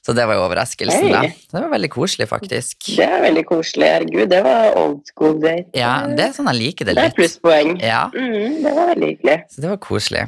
[0.05, 1.21] Så det var jo overraskelsen, da.
[1.49, 2.91] Så det var veldig koselig, faktisk.
[2.93, 3.87] Det er veldig koselig.
[3.89, 5.71] Herregud, det var old school date.
[5.73, 7.01] Ja, det er sånn jeg liker det litt.
[7.01, 7.71] Det er plusspoeng.
[7.81, 9.37] Ja, Mm, det var veldig hyggelig.
[9.49, 10.27] så det var koselig.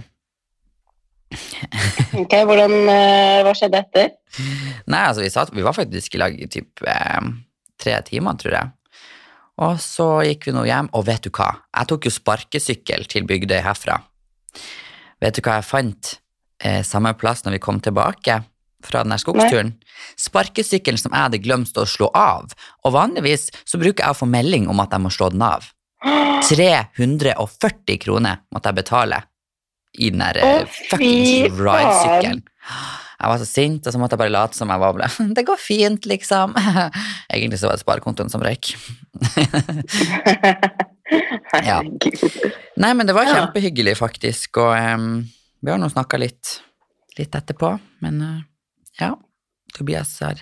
[2.22, 4.10] Ok, hvordan, eh, Hva skjedde etter?
[4.90, 7.30] Nei, altså, vi, satt, vi var faktisk i lag i typ eh,
[7.82, 8.74] tre timer, tror jeg.
[9.66, 11.50] Og så gikk vi nå hjem, og vet du hva?
[11.74, 13.98] Jeg tok jo sparkesykkel til Bygdøy herfra.
[15.24, 16.12] Vet du hva jeg fant
[16.62, 18.42] eh, samme plass når vi kom tilbake
[18.86, 19.74] fra den skogsturen?
[20.22, 22.54] Sparkesykkelen som jeg hadde glemt å slå av.
[22.86, 25.66] Og vanligvis så bruker jeg å få melding om at jeg må slå den av.
[26.48, 29.24] 340 kroner måtte jeg betale
[29.98, 32.44] i den der eh, fuckings ride-sykkelen.
[33.18, 35.08] Jeg var så sint, og så måtte jeg bare late som jeg var ble.
[35.38, 36.54] Det går fint, liksom.
[37.34, 38.76] Egentlig så var det sparekontoen som røyk.
[41.64, 41.78] Ja.
[42.76, 45.22] Nei, men det var kjempehyggelig, faktisk, og um,
[45.64, 46.58] vi har nå snakka litt,
[47.16, 47.70] litt etterpå,
[48.04, 48.42] men uh,
[49.00, 49.14] ja.
[49.78, 50.42] Tobias har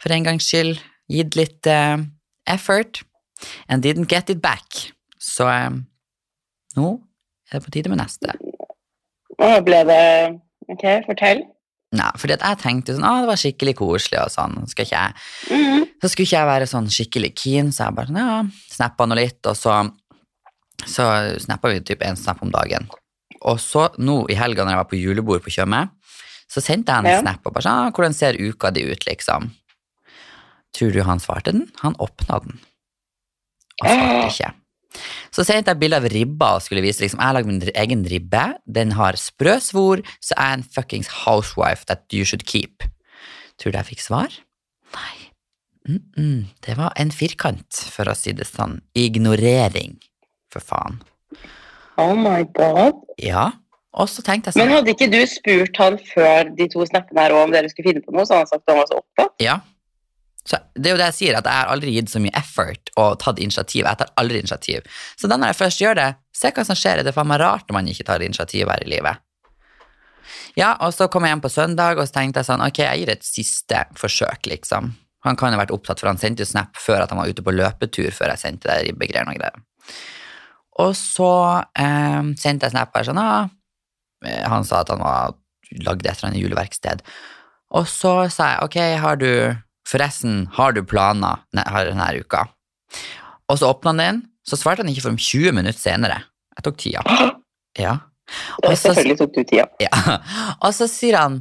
[0.00, 0.80] for en gangs skyld
[1.12, 2.00] gitt litt uh,
[2.48, 3.02] effort
[3.68, 4.88] and didn't get it back.
[5.20, 5.82] Så um,
[6.76, 6.94] nå
[7.50, 8.32] er det på tide med neste.
[9.44, 10.02] Og ble det
[10.72, 11.44] Ok, fortell.
[11.94, 14.98] Nei, fordi at jeg tenkte sånn, ah, det var skikkelig koselig og sånn, skal ikke
[14.98, 15.12] jeg
[15.54, 15.84] mm.
[16.02, 18.40] Så skulle ikke jeg være sånn skikkelig keen, så jeg bare sånn, ja,
[18.74, 19.76] snappa nå litt, og så,
[20.82, 21.06] så
[21.44, 22.88] snappa vi typ en snap om dagen.
[23.46, 25.84] Og så nå i helga når jeg var på julebord på Tjøme,
[26.50, 27.22] så sendte jeg en Ja.
[27.22, 29.52] snap og bare sånn, hvordan ser uka di ut, liksom?
[30.76, 31.68] Tror du han svarte den?
[31.84, 32.58] Han åpna den.
[33.84, 34.52] Og svarte ikke.
[35.34, 38.04] Så sendte jeg bilde av ribba og skulle vise liksom, jeg har lagd min egen
[38.10, 38.44] ribbe.
[38.64, 42.86] Den har sprø svor, så jeg er en fuckings housewife that you should keep.
[43.60, 44.32] Tror du jeg fikk svar?
[44.96, 45.16] Nei.
[45.88, 46.44] Mm -mm.
[46.66, 48.80] Det var en firkant, for å si det sånn.
[48.94, 49.98] Ignorering.
[50.50, 51.02] For faen.
[51.96, 52.94] Oh my god.
[53.18, 53.52] Ja.
[53.96, 57.20] Og så tenkte jeg sånn Men hadde ikke du spurt han før de to snappene
[57.20, 59.00] her om dere skulle finne på noe, så hadde han sagt at han var så
[59.00, 59.32] opptatt?
[59.40, 59.60] Ja.
[60.46, 62.90] Så det er jo det jeg sier, at jeg har aldri gitt så mye effort
[63.02, 63.82] og tatt initiativ.
[63.82, 64.86] Jeg tar aldri initiativ.
[65.18, 67.02] Så da når jeg først gjør det, se hva som skjer.
[67.02, 69.22] Det er faen meg rart når man ikke tar initiativ her i livet.
[70.56, 73.02] Ja, og så kom jeg hjem på søndag, og så tenkte jeg sånn, ok, jeg
[73.02, 74.94] gir et siste forsøk, liksom.
[75.26, 77.44] Han kan ha vært opptatt, for han sendte jo snap før at han var ute
[77.44, 79.64] på løpetur før jeg sendte det ribbegreiene og greier.
[80.86, 81.32] Og så
[81.80, 83.48] eh, sendte jeg snap her sånn, ah,
[84.24, 85.34] eh, han sa at han var
[85.82, 87.02] lagde et eller annet juleverksted.
[87.76, 89.30] Og så sa jeg, ok, har du,
[89.86, 92.46] forresten, har du planer ne- denne uka?
[93.48, 96.20] Og så åpnet han den, så svarte han ikke for om 20 minutter senere.
[96.58, 97.02] Jeg tok tida.
[97.76, 97.90] Ja.
[98.64, 99.66] Og så- selvfølgelig tok du tida.
[99.78, 99.90] Ja.
[100.64, 101.34] Og så sier han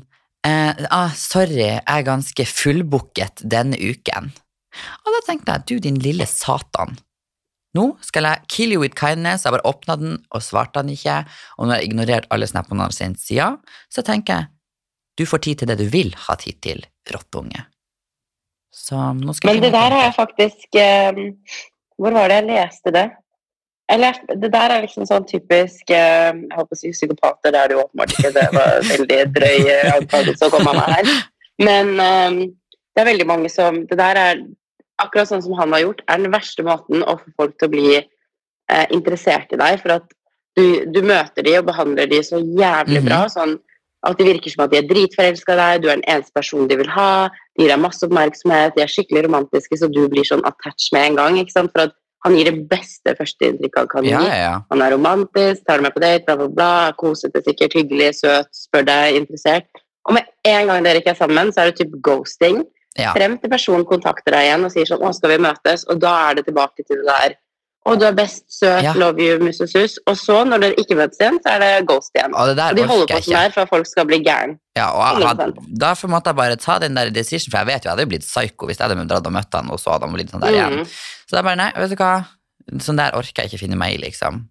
[0.45, 4.27] eh, ah, sorry, jeg er ganske fullbooket denne uken.
[5.05, 6.97] Og da tenkte jeg, du din lille satan.
[7.75, 9.45] Nå skal jeg kill you with kindness.
[9.47, 11.21] Jeg bare åpna den, og svarte han ikke.
[11.57, 13.57] Og når jeg har ignorert alle snappene hans siden,
[13.91, 14.47] så tenker jeg,
[15.15, 16.83] du får tid til det du vil ha tid til,
[17.15, 17.63] rottunge.
[18.75, 21.21] Så nå skal Men det der har jeg faktisk eh,
[21.97, 23.05] Hvor var det jeg leste det?
[23.91, 27.71] Eller det der er liksom sånn typisk eh, Jeg håper å si psykopater, det er
[27.71, 28.33] det jo åpenbart ikke.
[28.35, 31.13] Det var veldig drøy eh, antakelse å komme meg her.
[31.61, 32.39] Men eh,
[32.95, 34.43] det er veldig mange som Det der er
[35.03, 37.73] akkurat sånn som han har gjort, er den verste måten å få folk til å
[37.73, 39.81] bli eh, interessert i deg.
[39.83, 40.05] For at
[40.55, 43.25] du, du møter de og behandler de så jævlig bra.
[43.31, 43.57] sånn
[44.05, 46.69] at det virker som at de er dritforelska i deg, du er den eneste personen
[46.71, 47.27] de vil ha,
[47.59, 51.21] gir deg masse oppmerksomhet, de er skikkelig romantiske, så du blir sånn attached med en
[51.21, 51.39] gang.
[51.39, 51.71] ikke sant?
[51.75, 54.13] For at han gir det beste førsteinntrykket han kan gi.
[54.13, 54.53] ja, ja.
[54.71, 58.49] Han er romantisk, tar deg med på date, bla, bla, bla, kosete sikkert, hyggelig, søt,
[58.55, 59.83] spør deg, interessert.
[60.09, 62.63] Og med en gang dere ikke er sammen, så er det typ ghosting.
[62.95, 66.13] Frem til personen kontakter deg igjen og sier sånn 'Å, skal vi møtes?' Og da
[66.29, 67.35] er det tilbake til det der
[67.85, 68.93] 'Å, du er best, søt, Ja.
[68.97, 69.69] love you, mus og.
[70.09, 72.33] Og så, når dere ikke møtes igjen, så er det ghost igjen.
[72.33, 74.57] Og Og de holder på sånn her for at folk skal bli gæren.
[74.75, 75.77] Ja, og jeg hadde, 100%.
[75.79, 78.11] derfor måtte jeg bare ta den der decision, for jeg vet jo jeg hadde jo
[78.13, 80.41] blitt psycho hvis jeg hadde dratt og møtt han, og så hadde han blitt sånn
[80.41, 80.79] der igjen.
[80.81, 80.85] Mm.
[81.29, 82.25] Så er bare, nei, vet du hva,
[82.81, 84.47] sånn der orker jeg ikke finne meg i, liksom.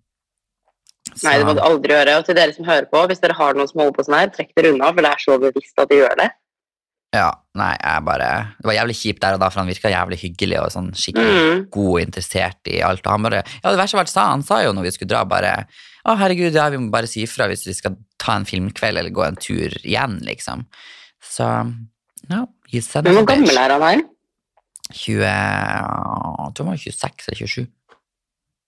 [1.14, 2.18] Så, Nei, det må du aldri gjøre.
[2.18, 4.30] Og til dere som hører på, hvis dere har noen som holder på sånn her,
[4.34, 6.30] trekk dere unna, for det er så bevisst at de gjør det.
[7.14, 10.18] Ja, nei, jeg bare, det var jævlig kjipt der og da, for han virket jævlig
[10.24, 11.60] hyggelig og sånn skikkelig Mm.
[11.76, 13.04] god og interessert i alt.
[13.06, 15.22] Og han bare, ja, det verste alt sa, han sa jo når vi skulle dra
[15.30, 15.52] bare,
[16.04, 19.14] å herregud, ja, vi må bare si ifra hvis vi skal ta en filmkveld eller
[19.14, 20.66] gå en tur igjen, liksom.
[21.22, 21.46] Så,
[22.28, 24.02] no, he said Men a hvor gammel er han her?
[24.92, 27.66] 20, jeg tror han var 26 eller 27.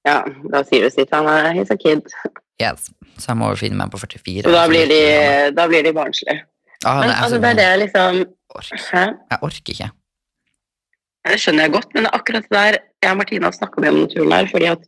[0.06, 0.20] Ja,
[0.52, 1.10] da sier du sitt.
[1.12, 2.06] Han er he's a kid.
[2.62, 2.86] Yes.
[3.18, 4.46] Så jeg må finne meg på 44.
[4.46, 6.44] Så da blir de, Ja, da blir de barnslige.
[6.84, 8.20] Men, Men altså, det er det liksom
[8.56, 9.14] orker.
[9.30, 9.90] Jeg orker ikke.
[11.26, 14.00] Det skjønner jeg godt, men akkurat det der jeg og Martina har snakka mye om
[14.04, 14.84] naturen her, fordi at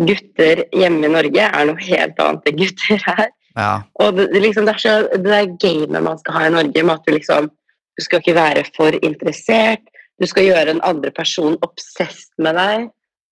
[0.00, 3.28] gutter hjemme i Norge er noe helt annet enn gutter her.
[3.54, 3.72] Ja.
[4.02, 6.96] Og det liksom, det er så det der gamet man skal ha i Norge, med
[6.96, 7.52] at du liksom
[7.94, 9.84] Du skal ikke være for interessert,
[10.18, 12.88] du skal gjøre en andre person obsess med deg.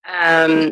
[0.07, 0.71] Um,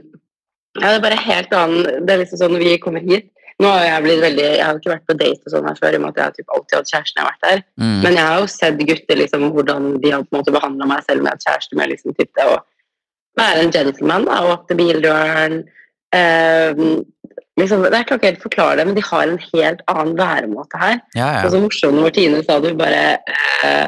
[0.80, 3.28] ja, det er bare helt annen Det er liksom sånn når vi kommer hit
[3.62, 5.94] Nå har jeg blitt veldig Jeg har ikke vært på date og sånn her før,
[5.94, 7.64] i og med at jeg har typ alltid hatt kjæreste når jeg har vært der.
[7.84, 7.96] Mm.
[8.02, 11.06] Men jeg har jo sett gutter liksom, hvordan de har på en måte behandla meg
[11.08, 12.58] selv med at kjæreste med liksom, typ det å
[13.40, 15.58] være en gentleman, da, åpne bildøren
[16.18, 16.84] eh,
[17.62, 21.00] liksom, Det er ikke helt forklare det, men de har en helt annen væremåte her.
[21.16, 23.88] ja, Og så morsomt når Martine sa det, hun bare eh,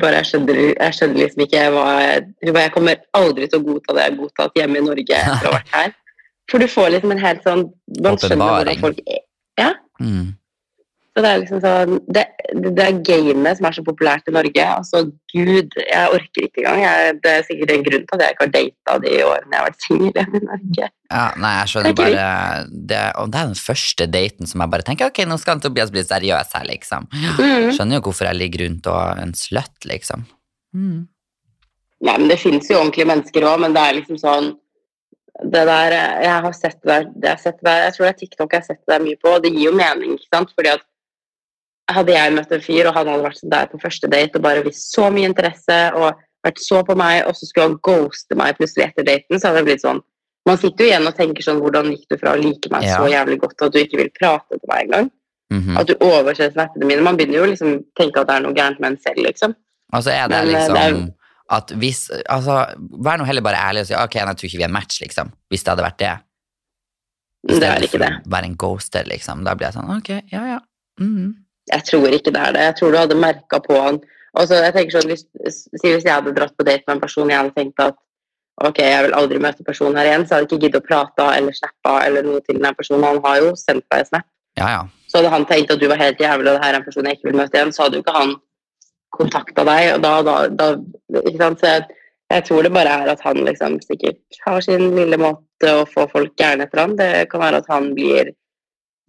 [0.00, 3.96] bare, jeg skjønner, jeg skjønner liksom ikke hva jeg, jeg kommer aldri til å godta
[3.96, 5.94] det jeg har godtatt hjemme i Norge etter å ha vært her.
[6.50, 7.64] For du får liksom en helt sånn
[8.02, 9.74] Man skjønner hvordan folk er.
[10.00, 10.36] Mm.
[11.10, 12.22] Så det er liksom sånn Det,
[12.62, 14.66] det, er gamet som er så populært i Norge.
[14.76, 16.80] Altså, gud, jeg orker ikke engang.
[16.84, 19.60] Jeg, det er sikkert en grunn til at jeg ikke har data de årene jeg
[19.60, 20.88] har vært singel i Norge.
[21.10, 24.62] Ja, nei, jeg skjønner Det er bare det, Og det er den første daten som
[24.62, 27.08] jeg bare tenker Ok, nå skal han Tobias bli seriøs her, liksom.
[27.10, 27.70] Mm.
[27.74, 30.26] Skjønner jo hvorfor jeg ligger rundt og en slutt, liksom.
[30.76, 31.00] Mm.
[32.06, 34.54] Nei, men det fins jo ordentlige mennesker òg, men det er liksom sånn
[35.42, 38.18] det der, Jeg har sett det der, jeg, sett det der jeg tror det er
[38.20, 40.12] TikTok jeg har sett det der mye på, og det gir jo mening.
[40.18, 40.52] ikke sant?
[40.56, 40.86] Fordi at
[41.90, 44.62] Hadde jeg møtt en fyr, og han hadde vært der på første date og bare
[44.62, 46.12] vist så mye interesse og
[46.46, 49.64] vært så på meg, og så skulle han ghoste meg plutselig etter daten, så hadde
[49.64, 49.98] det blitt sånn
[50.46, 52.96] Man sitter jo igjen og tenker sånn Hvordan gikk du fra å like meg Ja.
[52.96, 55.10] så jævlig godt at du ikke vil prate til meg engang?
[55.52, 55.76] Mhm.
[55.80, 57.02] At du overser snappene mine.
[57.02, 59.54] Man begynner jo liksom tenke at det er noe gærent med en selv, liksom.
[59.92, 61.14] Altså er det Men, eh, liksom det
[61.50, 64.66] At hvis, altså, Vær nå heller bare ærlig og si ok, jeg tror ikke vi
[64.66, 65.32] er en match, liksom.
[65.50, 66.12] Hvis det hadde vært det.
[67.48, 68.12] Hvis Det er ikke det.
[68.30, 69.44] Være en ghoster, liksom.
[69.44, 70.60] Da blir jeg sånn ok, ja ja.
[71.00, 71.32] Mhm.
[71.70, 72.62] Jeg tror ikke det er det.
[72.68, 74.00] Jeg tror du hadde merka på han.
[74.38, 75.26] Altså, jeg tenker sånn, hvis,
[75.82, 77.98] hvis jeg hadde dratt på date med en person jeg hadde tenkt at
[78.60, 81.26] ok, jeg vil aldri møte personen her igjen, så hadde jeg ikke giddet å prate
[81.36, 83.06] eller snappe eller noe til den personen.
[83.06, 84.26] Han har jo sendt deg en snap.
[84.60, 84.82] Ja ja.
[85.08, 87.06] Så hadde han tenkt at du var helt jævlig, og det her er en person
[87.08, 88.34] jeg ikke vil møte igjen, så hadde jo ikke han
[89.14, 91.62] kontakta deg, og da, da, da ikke sant?
[91.62, 91.86] Så jeg,
[92.30, 96.06] jeg tror det bare er at han liksom sikkert har sin lille måte å få
[96.12, 96.94] folk gærne etter han.
[96.98, 98.32] Det kan være at han blir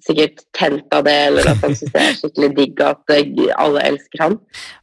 [0.02, 3.30] sikkert tent av det, eller at han syns det er skikkelig digg at eh,
[3.62, 4.40] alle elsker han.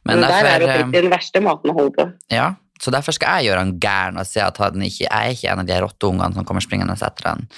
[0.07, 2.07] Men Men, der er derfor, jo faktisk den verste måten å holde på.
[2.31, 5.35] Ja, så derfor skal jeg gjøre han gæren og si at han ikke, jeg er
[5.35, 7.49] ikke en av de rotteungene som kommer springende etter han.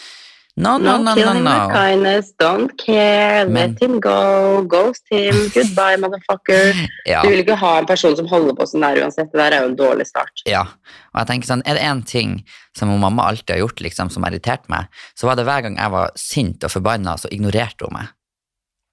[0.61, 1.51] No, no, no, no, him no.
[1.51, 6.75] with kindness, don't care, Men- let him go, ghost him, goodbye, motherfucker.
[7.09, 9.31] Ja, Du vil ikke ha en person som holder på sånn der uansett.
[9.33, 10.43] Det der er jo en dårlig start.
[10.45, 10.67] ja.
[11.11, 12.37] Og jeg tenker sånn, er det en ting
[12.77, 14.85] som mamma alltid har gjort, liksom, som har irritert meg,
[15.17, 18.13] så var det hver gang jeg var sint og forbanna, så ignorerte hun meg.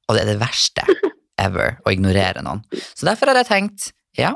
[0.09, 0.83] Og det er det verste
[1.47, 2.65] ever, å ignorere noen.
[2.97, 4.33] Så derfor har jeg tenkt, ja,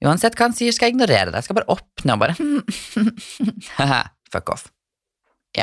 [0.00, 1.42] uansett hva han sier, skal jeg ignorere det.
[1.42, 2.38] Jeg skal bare åpne og bare
[4.32, 4.70] fuck off.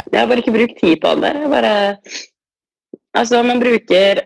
[0.05, 1.35] Jeg har bare ikke brukt tid på det.
[1.51, 1.75] Bare
[3.17, 4.23] Altså, man bruker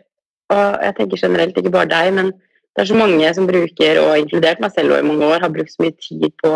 [0.52, 2.32] Og jeg tenker generelt ikke bare deg, men
[2.76, 5.72] det er så mange som bruker, og inkludert meg selv i mange år, har brukt
[5.72, 6.52] så mye tid på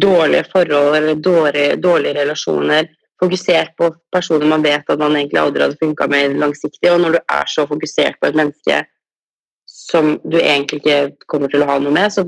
[0.00, 2.88] dårlige forhold eller dårlige, dårlige relasjoner.
[3.20, 6.88] Fokusert på personer man vet at man egentlig aldri hadde funka med langsiktig.
[6.92, 8.80] Og når du er så fokusert på et menneske
[9.68, 12.24] som du egentlig ikke kommer til å ha noe med, så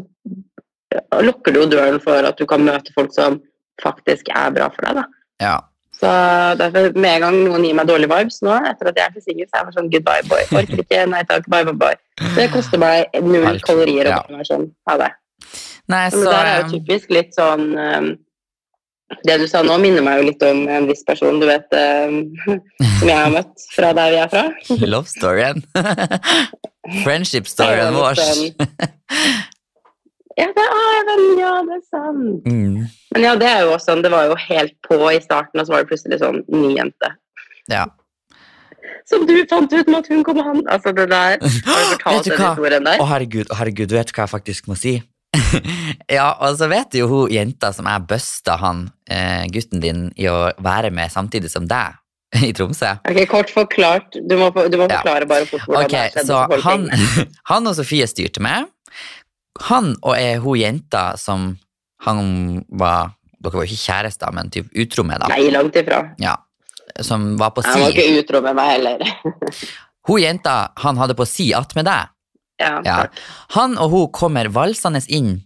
[1.22, 3.40] lukker du jo døren for at du kan møte folk som
[3.80, 5.00] faktisk er bra for deg.
[5.00, 5.04] da.
[5.40, 5.56] Ja,
[6.00, 6.10] Så
[6.56, 9.48] derfor, med en gang noen gir meg dårlige vibes nå, etter at jeg er singel,
[9.50, 10.46] så er jeg sånn goodbye, boy.
[10.56, 11.98] Orker ikke, nei takk, bye, bye, bye.
[12.38, 13.66] Det koster meg null Alt.
[13.68, 14.22] kalorier å Ja.
[14.30, 15.10] være sånn, ha det.
[15.90, 18.10] Nei, Men det er jo eh, typisk litt sånn um,
[19.26, 22.20] Det du sa nå, minner meg jo litt om en viss person, du vet, um,
[23.00, 24.44] som jeg har møtt fra der vi er fra.
[24.86, 25.64] Love storyen.
[27.04, 28.16] Friendship storyen vår.
[30.38, 32.44] Ja, det er vel, ja, det er sant.
[32.46, 32.84] Mm.
[33.14, 35.66] Men ja, det er jo også sånn, det var jo helt på i starten, og
[35.66, 37.10] så var det plutselig sånn ny jente.
[37.70, 37.86] Ja.
[39.10, 41.86] Som du fant ut med at hun kom med han Altså, det der Har du
[41.94, 43.00] fortalt den historien der?
[43.02, 44.96] Å, herregud, herregud, vet du hva jeg faktisk må si?
[46.18, 50.28] ja, og så vet jo hun jenta som jeg busta han, eh, gutten din, i
[50.30, 51.98] å være med samtidig som deg
[52.46, 52.96] i Tromsø.
[53.10, 54.18] Ok, Kort forklart.
[54.30, 55.00] Du må, du må Ja.
[55.00, 56.60] forklare bare fort hvordan okay, det skjedde.
[56.66, 56.86] han,
[57.50, 58.70] han og Sofie styrte med.
[59.68, 61.50] Han og er hun jenta som
[62.06, 65.30] han var Dere var jo ikke kjærester, men typ utro med, da.
[65.32, 66.02] Nei, langt ifra.
[66.20, 66.34] Ja,
[67.00, 69.04] som var på Han var ikke utro med meg heller.
[70.10, 72.10] Hun jenta han hadde på si attmed deg.
[72.60, 72.98] Ja, Ja.
[73.56, 75.38] Han og hun kommer valsende inn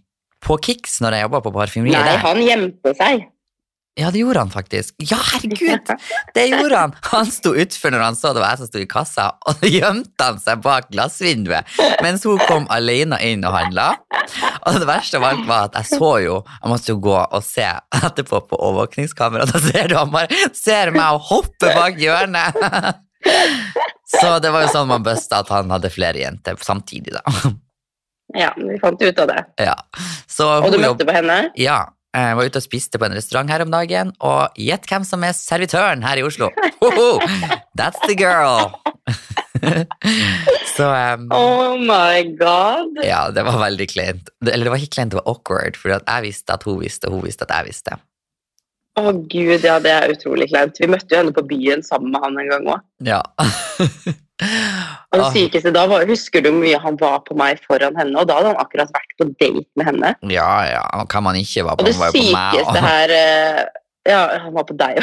[0.43, 2.19] på Kix når jeg jobba på parfymeriet Nei, der.
[2.25, 3.23] han gjemte seg.
[3.95, 4.95] Ja, det gjorde han faktisk.
[4.99, 5.91] Ja, herregud!
[6.35, 6.95] Det gjorde han.
[7.13, 9.69] Han sto utfor når han så det var jeg som sto i kassa, og så
[9.71, 13.87] gjemte han seg bak glassvinduet mens hun kom alene inn og handla.
[14.65, 17.43] Og det verste av alt var at jeg så jo Jeg måtte jo gå og
[17.45, 17.67] se
[18.01, 19.47] etterpå på overvåkningskamera.
[19.53, 23.03] Da ser du han bare ser meg og hopper bak hjørnet.
[24.15, 27.53] Så det var jo sånn man busta at han hadde flere jenter samtidig, da.
[28.35, 29.41] Ja, vi fant ut av det.
[29.61, 29.75] Ja.
[30.27, 31.37] Så Og du møtte på henne?
[31.61, 31.85] Ja.
[32.15, 35.23] Jeg var ute og spiste på en restaurant her om dagen, og gjett hvem som
[35.27, 36.47] er servitøren her i Oslo?
[36.79, 37.09] Hoho!
[37.75, 38.71] That's the girl!
[40.75, 42.97] Så um, Oh my god.
[43.03, 44.31] ja, det var veldig kleint.
[44.47, 47.19] Eller det var ikke kleint, det var awkward, for jeg visste at hun visste, og
[47.19, 47.99] hun visste at jeg visste.
[48.95, 50.77] Å gud, ja, det er utrolig kleint.
[50.79, 52.85] Vi møtte jo henne på byen sammen med han en gang òg.
[53.03, 53.19] Ja.
[54.41, 57.95] Og det Ah, sykeste da var, Husker du hvor mye han var på meg foran
[57.95, 58.17] henne?
[58.19, 60.09] Og da hadde han akkurat vært på date med henne.
[60.33, 60.83] ja, ja.
[61.09, 63.63] kan man ikke være på, Og det var sykeste her eh,
[64.05, 64.99] Ja, han var på deg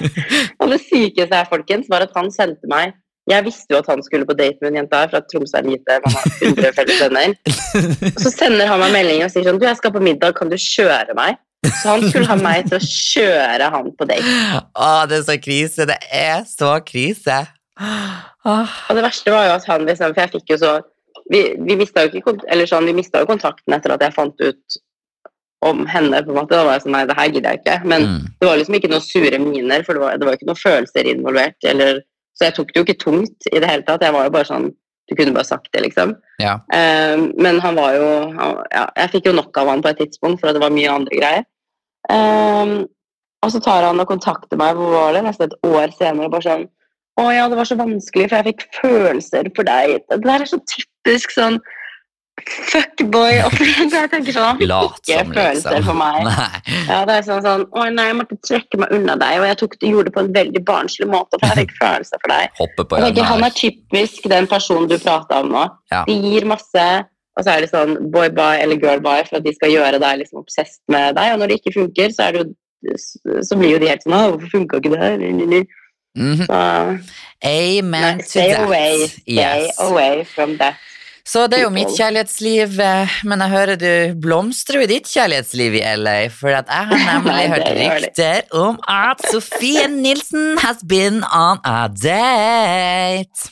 [0.60, 2.92] og det sykeste her, folkens, var at han sendte meg
[3.30, 5.70] Jeg visste jo at han skulle på date med en jente her fra Tromsø er
[5.70, 7.32] lite, man har 100 felles venner.
[8.26, 10.58] Så sender han meg melding og sier sånn Du, jeg skal på middag, kan du
[10.60, 11.38] kjøre meg?
[11.64, 14.34] Så han skulle ha meg til å kjøre han på date.
[14.76, 15.86] Å, det er så krise.
[15.88, 17.38] Det er så krise.
[18.44, 18.72] Åh.
[18.90, 20.72] Og det verste var jo at han liksom, For jeg fikk jo så
[21.32, 24.78] Vi, vi mista jo ikke eller sånn, vi jo kontakten etter at jeg fant ut
[25.64, 26.22] om henne.
[26.22, 27.76] på en måte, Da var jeg sånn Nei, det her gidder jeg ikke.
[27.88, 28.18] Men Mm.
[28.40, 31.08] det var liksom ikke noen sure miner, for det var, det var ikke noen følelser
[31.08, 31.56] involvert.
[31.64, 32.02] Eller,
[32.36, 34.02] så jeg tok det jo ikke tungt i det hele tatt.
[34.02, 34.72] Jeg var jo bare sånn
[35.08, 36.14] Du kunne bare sagt det, liksom.
[36.40, 36.54] Ja.
[36.72, 39.98] Um, men han var jo han, ja, Jeg fikk jo nok av han på et
[39.98, 41.44] tidspunkt, for det var mye andre greier.
[42.08, 42.86] Um,
[43.44, 46.44] og så tar han og kontakter meg hvor var det, nesten et år senere bare
[46.44, 46.68] sånn
[47.20, 50.00] Å ja, det var så vanskelig, for jeg fikk følelser for deg.
[50.10, 51.60] Det der er så typisk sånn
[52.42, 53.38] fuckboy.
[53.46, 55.84] Og jeg tenker sånn Ikke som, følelser liksom.
[55.86, 56.26] for meg.
[56.90, 59.60] Ja, det er sånn sånn Å nei, jeg måtte trekke meg unna deg, og jeg
[59.62, 62.58] tok, gjorde det på en veldig barnslig måte, for jeg fikk følelser for deg.
[62.58, 65.64] På Jeg tenker, han er typisk den personen du prata om nå.
[65.94, 66.02] Ja.
[66.10, 66.88] De gir masse,
[67.34, 70.02] og så er det sånn boy bye eller girl bye for at de skal gjøre
[70.02, 72.52] deg liksom obsessed med deg, og når det ikke funker, så er det jo
[73.40, 75.22] så blir jo de helt sånn Å, hvorfor funka ikke det her?
[76.16, 76.46] Mhm.
[76.46, 76.58] Så,
[77.44, 78.64] Amen nei, to stay that.
[78.66, 79.06] away.
[79.08, 79.78] Stay Yes.
[79.80, 80.76] away from that.
[81.26, 85.78] Så det er jo mitt kjærlighetsliv, eh, men jeg hører du blomstrer i ditt kjærlighetsliv
[85.78, 91.58] i LA, for jeg har nemlig hørt rykter om at Sofie Nilsen has been on
[91.64, 93.48] a date.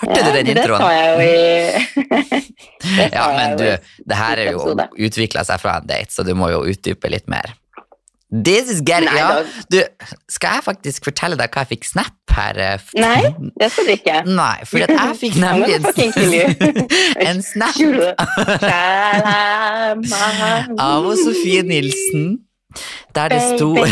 [0.00, 0.80] Hørte du den introen?
[0.80, 3.68] Det sa jeg jo i Ja, men du,
[4.08, 4.74] det her er jo
[5.06, 7.52] utvikla seg fra en date, så du må jo utdype litt mer.
[8.32, 9.82] This is getting Nei, Ja, du,
[10.32, 12.58] skal jeg faktisk fortelle deg hva jeg fikk snap her?
[12.58, 13.20] eh, Nei,
[13.60, 14.16] det skal du ikke.
[14.26, 15.76] Nei, for at jeg fikk nemlig
[17.28, 17.76] en, snap
[20.80, 22.24] av Sofie Nilsen,
[23.14, 23.86] der det sto oh,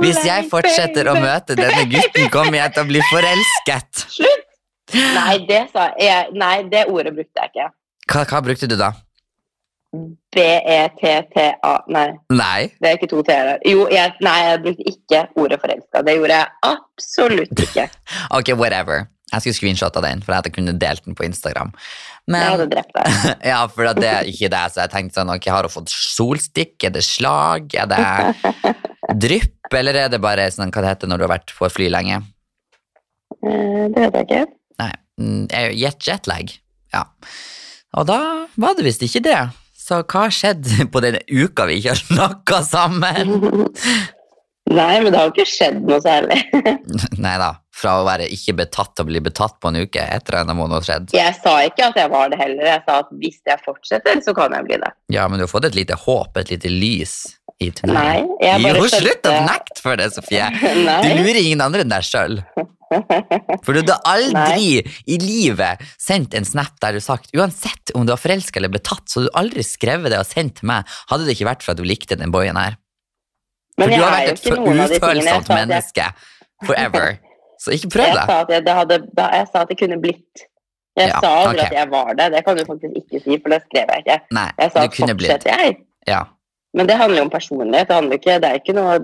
[0.00, 4.06] Hvis jeg fortsetter å møte denne gutten, kommer jeg til å bli forelsket.
[4.16, 4.44] Slutt!
[4.94, 5.66] Nei, det
[6.38, 6.56] Nei,
[6.86, 7.68] ordet brukte jeg ikke.
[8.08, 8.94] Hva, hva brukte du da?
[10.34, 12.60] B-e-t-t-a Nei, Nei.
[12.82, 13.54] det er ikke to t-er.
[13.68, 16.02] Jo, jeg, nei, jeg brukte ikke ordet forelska.
[16.06, 17.88] Det gjorde jeg absolutt ikke.
[18.38, 19.06] Ok, whatever.
[19.34, 21.72] Jeg skulle screenshotta den, for jeg kunne delt den på Instagram.
[22.30, 23.16] Jeg hadde drept deg.
[23.50, 26.76] ja, for det er ikke det, så jeg tenkte sånn, ok, har hun fått solstikk?
[26.86, 27.74] Er det slag?
[27.74, 28.04] Er det
[29.24, 29.50] drypp?
[29.74, 32.20] Eller er det bare sånn, hva det heter når du har vært på fly lenge?
[33.42, 34.44] Eh, Det vet jeg ikke.
[34.84, 35.42] Nei, mm,
[35.82, 36.54] jet jetlag.
[36.94, 37.04] Ja.
[37.98, 38.20] Og da
[38.60, 39.40] var det visst ikke det.
[39.84, 43.34] Så hva har skjedd på den uka vi ikke har snakka sammen?
[44.74, 46.38] Nei, men det har jo ikke skjedd noe særlig.
[47.24, 50.24] Nei da, fra å være ikke betatt til å bli betatt på en uke, et
[50.24, 51.12] eller annet må nå ha skjedd.
[51.12, 52.64] Jeg sa ikke at jeg var det heller.
[52.70, 54.90] Jeg sa at hvis jeg fortsetter, så kan jeg bli det.
[55.12, 57.18] Ja, men du har fått et lite håp, et lite lys
[57.62, 60.48] i Nei, jeg bare Jo, slutt å nekte for det, Sofie!
[60.58, 62.40] Du lurer ingen andre enn deg sjøl.
[63.64, 64.80] For du hadde aldri
[65.10, 68.82] i livet sendt en snap der du sagt uansett om du var forelska eller ble
[68.84, 71.66] tatt, så hadde du aldri skrevet det og sendt til meg, hadde det ikke vært
[71.66, 72.78] for at du likte den boyen her.
[73.74, 74.44] For Men du jeg har vært et.
[74.46, 76.08] Jeg ufølsomt jeg, menneske
[76.66, 77.16] forever.
[77.64, 78.26] Så ikke prøv jeg, det.
[78.28, 80.44] sa at jeg, det hadde, jeg sa at det kunne blitt.
[80.94, 81.66] Jeg Ja, sa aldri okay.
[81.72, 82.26] at jeg var det.
[82.36, 84.18] Det kan du faktisk ikke si, for det skrev jeg ikke.
[84.36, 85.76] Nei, Jeg sa at fortsetter jeg.
[86.06, 86.20] Ja.
[86.74, 87.90] Men det handler jo om personlighet.
[87.90, 88.98] Det, ikke, det er ikke noe,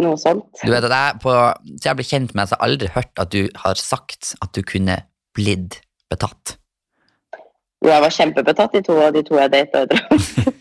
[0.00, 0.46] noe sånt.
[0.62, 1.32] Du vet at jeg, på,
[1.70, 4.34] til jeg ble kjent med deg, så har jeg aldri hørt at du har sagt
[4.42, 4.98] at du kunne
[5.36, 5.80] blitt
[6.12, 6.56] betatt.
[7.84, 9.84] Jo, jeg var kjempebetatt i to av de to jeg data.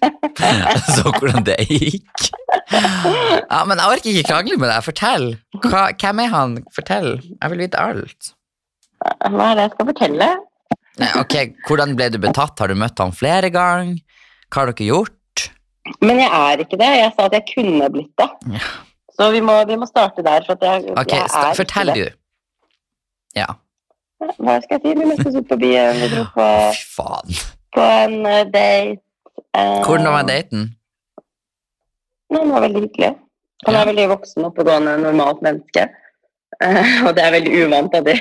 [0.98, 2.26] Så hvordan det gikk.
[2.74, 4.84] Ja, men jeg orker ikke krangle med deg.
[4.84, 5.28] Fortell.
[5.64, 6.58] Hva, hvem er han?
[6.76, 7.14] Fortell.
[7.22, 8.34] Jeg vil vite alt.
[9.04, 10.30] Hva er det jeg skal fortelle?
[11.00, 11.36] Nei, ok,
[11.68, 12.60] Hvordan ble du betatt?
[12.60, 14.02] Har du møtt ham flere ganger?
[14.50, 15.48] Hva har dere gjort?
[16.04, 16.92] Men jeg er ikke det.
[17.00, 18.30] Jeg sa at jeg kunne blitt det.
[18.58, 18.74] Ja.
[19.20, 20.46] Så vi må, vi må starte der.
[20.48, 22.06] For jeg, Ok, jeg Fortell, du.
[23.38, 23.46] Ja.
[24.40, 24.94] Hva skal jeg si?
[25.00, 26.46] Vi møttes ut på byen, vi dro på,
[26.96, 27.36] faen.
[27.76, 29.02] på en eh, date.
[29.58, 30.70] eh, Hvordan var daten?
[32.34, 33.12] Den var veldig hyggelig.
[33.68, 35.86] Han er veldig voksen, oppegående, normalt menneske.
[36.64, 38.18] Uh, og det er veldig uvant at det,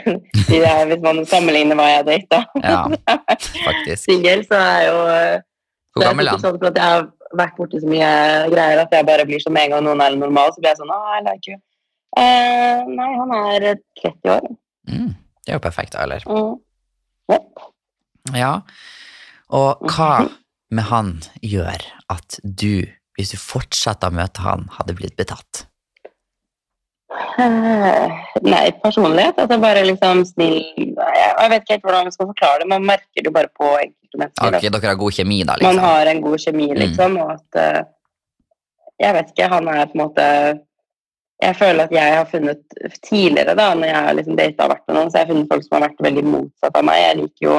[0.48, 2.42] de er, hvis man sammenligner hva jeg data.
[2.64, 2.82] Ja,
[3.68, 4.04] faktisk.
[4.04, 4.98] Singel, så er jo
[5.94, 6.42] Hvor gammel er han?
[6.44, 7.04] Sånn at jeg har
[7.38, 8.08] vært borti så mye
[8.52, 10.92] greier at jeg bare blir som en gang noen er normal, så blir jeg sånn
[10.92, 11.58] nei, I like you.
[12.12, 14.48] Uh, nei, han er eh, 30 år.
[14.90, 15.12] Mm,
[15.44, 16.24] det er jo perfekt alder.
[16.28, 16.58] Mm.
[17.32, 17.62] Yep.
[18.36, 18.52] Ja.
[19.52, 20.12] Og hva
[20.72, 21.14] med han
[21.44, 22.84] gjør at du,
[23.16, 25.66] hvis du fortsatte å møte han, hadde blitt betatt?
[27.38, 28.12] Eh,
[28.44, 29.38] nei, personlighet.
[29.40, 32.68] Altså bare liksom snill jeg, jeg vet ikke helt hvordan man skal forklare det.
[32.72, 34.58] Man merker det bare på enkelte mennesker.
[34.58, 35.86] Ok, dere har god kjemi, da, Man liksom?
[35.88, 36.78] har en god kjemi, Mm.
[36.84, 37.82] liksom, og at eh,
[39.02, 40.26] Jeg vet ikke, han er på en måte
[41.42, 42.60] Jeg føler at jeg har funnet
[43.02, 45.48] tidligere, da, når jeg har liksom data og vært med noen, så jeg har funnet
[45.52, 47.00] folk som har vært veldig motsatt av meg.
[47.02, 47.56] Jeg liker jo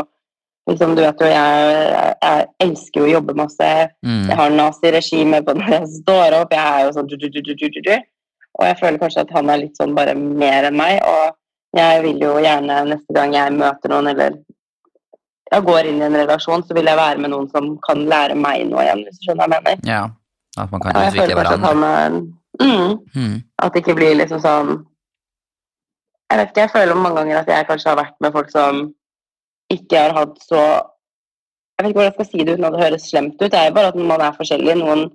[0.69, 3.71] liksom, Du vet jo, jeg, jeg elsker jo å jobbe masse.
[4.05, 4.23] Mm.
[4.29, 6.53] Jeg har naziregime på når jeg står opp.
[6.55, 7.97] Jeg er jo sånn du, du, du.
[8.59, 10.99] Og jeg føler kanskje at han er litt sånn bare mer enn meg.
[11.01, 14.37] Og jeg vil jo gjerne neste gang jeg møter noen, eller
[15.53, 18.37] jeg går inn i en relasjon, så vil jeg være med noen som kan lære
[18.37, 19.89] meg noe igjen, hvis du skjønner hva jeg mener.
[19.89, 20.03] Ja,
[20.61, 22.17] at man kan utvikle kanskje at han er
[22.61, 23.37] mm, Mm.
[23.57, 24.67] At det ikke blir liksom sånn
[26.29, 28.81] Jeg vet ikke, jeg føler mange ganger at jeg kanskje har vært med folk som
[29.73, 32.83] ikke har hatt så Jeg vet ikke hvordan jeg skal si det uten at det
[32.83, 33.49] høres slemt ut.
[33.49, 34.75] Det er jo bare at man er forskjellig.
[34.77, 35.07] Noen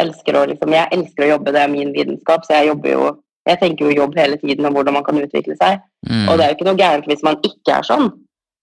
[0.00, 3.08] elsker å liksom Jeg elsker å jobbe, det er min vitenskap, så jeg jobber jo
[3.48, 5.82] Jeg tenker jo jobb hele tiden om hvordan man kan utvikle seg.
[6.08, 6.28] Mm.
[6.30, 8.06] Og det er jo ikke noe gærent hvis man ikke er sånn.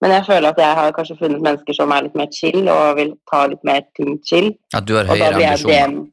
[0.01, 2.97] Men jeg føler at jeg har kanskje funnet mennesker som er litt mer chill og
[2.97, 4.49] vil ta litt mer ting chill.
[4.73, 6.07] At du har Og høyere ambisjoner.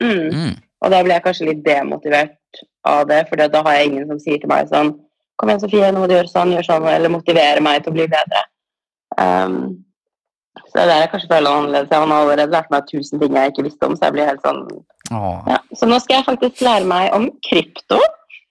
[0.00, 0.30] Mm.
[0.32, 0.54] Mm.
[0.80, 4.22] Og da blir jeg kanskje litt demotivert av det, for da har jeg ingen som
[4.22, 4.94] sier til meg sånn
[5.38, 7.94] Kom igjen, Sofie, nå må du gjøre sånn, gjør sånn, eller motivere meg til å
[7.94, 8.40] bli bedre.
[9.22, 9.84] Um,
[10.68, 11.92] så det er jeg kanskje føler annerledes.
[11.94, 14.44] Han har allerede lært meg tusen ting jeg ikke visste om, så jeg blir helt
[14.46, 14.62] sånn
[15.08, 15.58] ja.
[15.78, 18.00] Så nå skal jeg faktisk lære meg om krypto.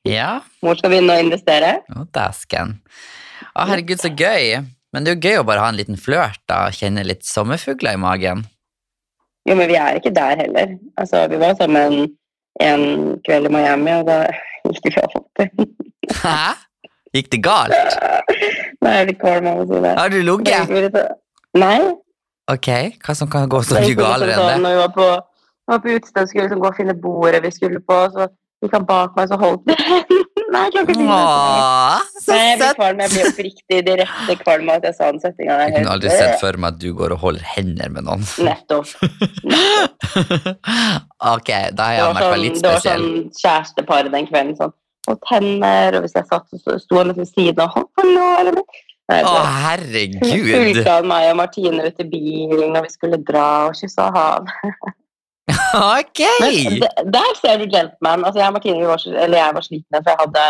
[0.07, 1.71] Ja, Hvor skal begynne å investere.
[1.93, 2.77] å dæsken.
[3.53, 4.61] Å, herregud, så gøy.
[4.95, 6.63] Men det er jo gøy å bare ha en liten flørt, da.
[6.73, 8.45] Kjenne litt sommerfugler i magen.
[9.47, 10.73] Jo, men vi er ikke der heller.
[10.99, 12.07] Altså, vi var sammen
[12.63, 12.85] en
[13.27, 14.21] kveld i Miami, og da
[14.65, 15.45] gikk det galt.
[16.23, 16.39] Hæ?
[17.15, 17.99] Gikk det galt?
[18.81, 19.93] Nå er jeg litt kvalm av å si det.
[19.99, 20.97] Har du ligget?
[21.57, 21.95] Vi Nei.
[22.47, 22.69] Ok,
[23.03, 24.69] hva som kan gå så mye galere sånn, enn det?
[24.71, 25.07] vi var på,
[25.67, 28.29] var på utested, skulle liksom gå og finne bordet vi skulle på, så
[28.63, 29.75] gikk han bak meg, så holdt vi
[30.47, 31.15] Nei, jeg klarer ikke å.
[31.17, 33.01] Åh, så Nei, jeg blir kvalm.
[33.03, 35.57] Jeg blir oppriktig direkte kvalm av at jeg sa den setninga.
[35.65, 38.23] Jeg kunne aldri sett for meg at du går og holder hender med noen.
[38.47, 38.93] Nettopp.
[41.35, 42.63] ok, da er jeg han i hvert fall litt spesiell.
[42.63, 44.55] det var sånn kjærestepar den kvelden.
[44.61, 44.75] sånn,
[45.11, 48.61] Og tenner, og hvis jeg satt, så sto han liksom siden av han, hallo, eller
[48.61, 48.83] noe.
[49.07, 49.33] Å,
[49.63, 50.51] herregud herregud!
[50.75, 54.49] fulgte han meg og Martine ut i bilen når vi skulle dra og kyssa hav.
[55.77, 56.19] Ok!
[56.41, 58.25] Men d- der ser du gentleman.
[58.27, 60.45] Altså, jeg og Martine var, så, eller jeg var sliten, for jeg hadde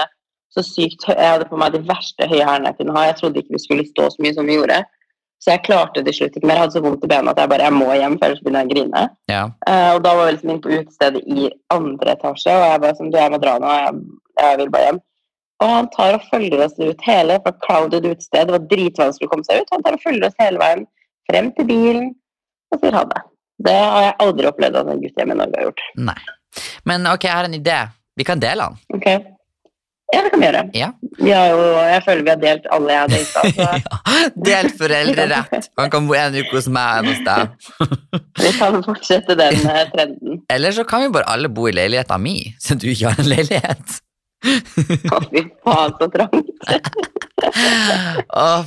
[0.55, 3.03] så sykt Jeg hadde på meg de verste høye hælene jeg kunne ha.
[3.11, 4.79] Jeg trodde ikke vi skulle stå så mye som vi gjorde.
[5.43, 6.57] Så jeg klarte det til slutt ikke mer.
[6.57, 8.63] Jeg hadde så vondt i bena at jeg bare jeg må hjem, for ellers begynner
[8.63, 9.03] jeg å grine.
[9.29, 9.43] Ja.
[9.69, 12.97] Uh, og da var vi liksom inne på utestedet i andre etasje, og jeg bare
[12.97, 13.99] sånn, du, jeg må dra nå, jeg,
[14.41, 15.01] jeg vil bare hjem.
[15.63, 19.31] Og han tar og følger oss ut hele, fra crowded utested, det var dritvanskelig å
[19.31, 19.71] komme seg ut.
[19.73, 20.83] Han tar og følger oss hele veien
[21.29, 22.11] frem til bilen
[22.73, 23.23] og sier ha det.
[23.65, 25.87] Det har jeg aldri opplevd at en gutt hjemme i Norge har gjort.
[26.11, 26.19] Nei.
[26.89, 27.79] Men ok, jeg har en idé.
[28.17, 28.99] Vi kan dele den.
[28.99, 29.33] Ok.
[30.13, 30.61] Ja, det kan vi gjøre.
[30.77, 30.87] Ja.
[31.19, 33.65] Vi jo, jeg føler vi har delt alle jeg har data, så
[34.13, 35.67] Ja, Delt foreldrerett.
[35.81, 37.67] Han kan bo en uke hos meg en hos deg.
[38.45, 40.39] vi kan fortsette den eh, trenden.
[40.53, 43.31] Eller så kan vi bare alle bo i leiligheta mi, så du ikke har en
[43.33, 43.99] leilighet.
[44.45, 46.51] Å, fy faen, så trangt.
[48.33, 48.63] Åh,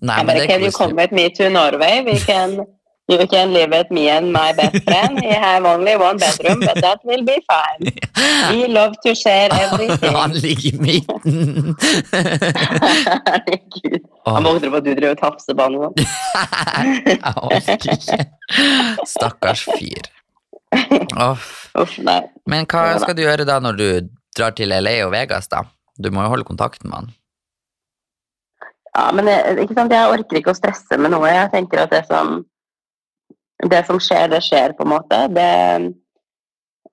[0.00, 2.00] Nei, men men er det can you come with me to Norway?
[2.06, 2.60] We can,
[3.08, 5.18] you can live with me and my best friend.
[5.20, 7.90] We have only one bedroom, but that will be fine.
[8.54, 10.14] We love to share everything.
[10.20, 11.74] Han ligger i midten.
[13.26, 14.00] Herregud.
[14.26, 15.74] Han våkner på at du driver og tafser på han.
[17.06, 18.18] jeg orker ikke.
[19.10, 20.08] Stakkars fyr.
[21.18, 21.38] Åh,
[21.82, 21.98] Uff.
[22.46, 23.88] Men hva skal du gjøre da når du
[24.36, 25.64] drar til LA og Vegas, da?
[25.98, 27.12] Du må jo holde kontakten med han.
[28.94, 29.92] Ja, men jeg, ikke sant?
[29.94, 31.30] jeg orker ikke å stresse med noe.
[31.30, 32.40] Jeg tenker at det som,
[33.70, 35.20] det som skjer, det skjer, på en måte.
[35.34, 35.48] Det,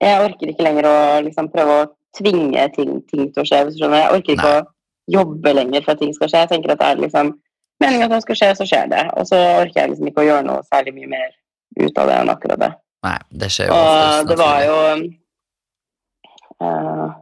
[0.01, 3.63] jeg orker ikke lenger å liksom, prøve å tvinge ting, ting til å skje.
[3.67, 4.01] Hvis du skjønner.
[4.01, 4.61] Jeg orker ikke Nei.
[4.63, 6.43] å jobbe lenger for at ting skal skje.
[6.45, 7.33] Jeg tenker at det er liksom
[7.81, 9.03] meningen at det skal skje, så skjer det.
[9.17, 11.29] Og så orker jeg liksom ikke å gjøre noe særlig mye mer
[11.81, 12.71] ut av det enn akkurat det.
[13.05, 14.77] Nei, det skjer jo Og det var jo
[16.61, 17.13] eh,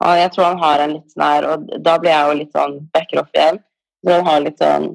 [0.00, 2.54] og Jeg tror han har en litt sånn her Og da blir jeg jo litt
[2.56, 3.60] sånn backer off igjen.
[4.00, 4.88] Så han har litt sånn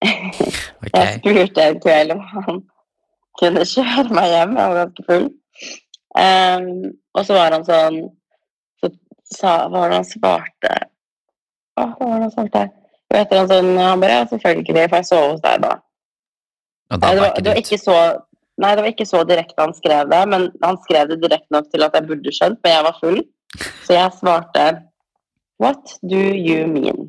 [0.04, 0.90] okay.
[0.94, 2.62] Jeg spurte en kveld om han
[3.40, 4.54] kunne kjøre meg hjem.
[4.56, 5.26] Jeg var ganske full.
[6.16, 6.70] Um,
[7.14, 7.98] og så var han sånn
[8.80, 8.88] Så
[9.30, 10.72] sa, hva var det han svarte
[11.78, 12.62] Å, hva var det han svarte?
[13.12, 15.76] Og etter han sånn Han bare Ja, selvfølgelig, for jeg sov hos deg da.
[16.90, 17.96] Og da Nei, det, var var, det, var ikke så,
[18.60, 21.70] nei, det var ikke så direkte han skrev det, men han skrev det direkte nok
[21.72, 23.20] til at jeg burde skjønt, men jeg var full.
[23.86, 24.66] Så jeg svarte
[25.60, 27.08] What do you mean?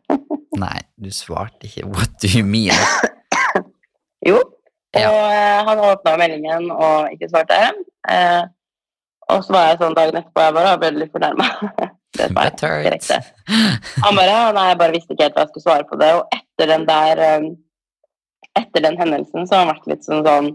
[0.64, 1.86] Nei, du svarte ikke.
[1.86, 2.74] What do you mean?
[4.28, 4.38] Jo.
[4.40, 5.10] Og Ja.
[5.10, 7.56] Og han åpna meldingen og ikke svarte.
[8.08, 8.44] Eh,
[9.28, 11.48] og så var jeg sånn dagen etterpå jeg bare, jeg ble litt fornærma.
[12.14, 13.16] Det var direkte.
[14.04, 16.10] Han bare Nei, jeg bare visste ikke helt hva jeg skulle svare på det.
[16.14, 17.48] Og etter den der eh,
[18.54, 20.52] Etter den hendelsen så har han vært litt sånn sånn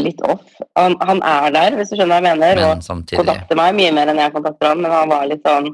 [0.00, 0.44] litt off.
[0.78, 3.74] Han, han er der, hvis du skjønner hva jeg mener, Men og samtidig kontakter meg
[3.76, 5.68] mye mer enn jeg kontakter han, men han var litt sånn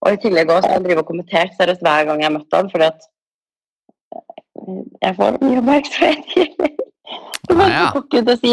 [0.00, 2.56] Og i tillegg også, så har han driver og kommentert seriøst hver gang jeg møtte
[2.56, 3.02] han, fordi at
[4.16, 6.78] eh, jeg får mye oppmerksomhet.
[7.50, 8.52] Så Ah, får ikke å si.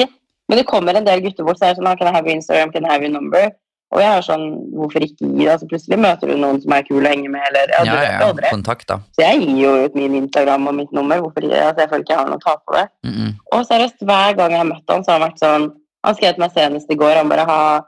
[0.50, 2.26] Men det kommer en del gutter bort så er det sånn, «Ah, can I have
[2.28, 3.52] your Instagram, can I have your number?
[3.96, 5.52] Og jeg er sånn, hvorfor ikke gi det?
[5.54, 8.16] Altså, plutselig møter du noen som er kul å henge med, eller ja, ja, Ja,
[8.20, 8.98] ja, Kontakt, da.
[9.16, 11.46] Så jeg gir jo ut min Instagram og mitt nummer, hvorfor?
[11.48, 12.86] Altså, jeg føler ikke jeg har noe å ta på det.
[13.08, 13.30] Mm -mm.
[13.56, 15.72] Og seriøst, hver gang jeg har møtt han, så har han vært sånn
[16.04, 17.82] Han skrev til meg senest i går, han bare ha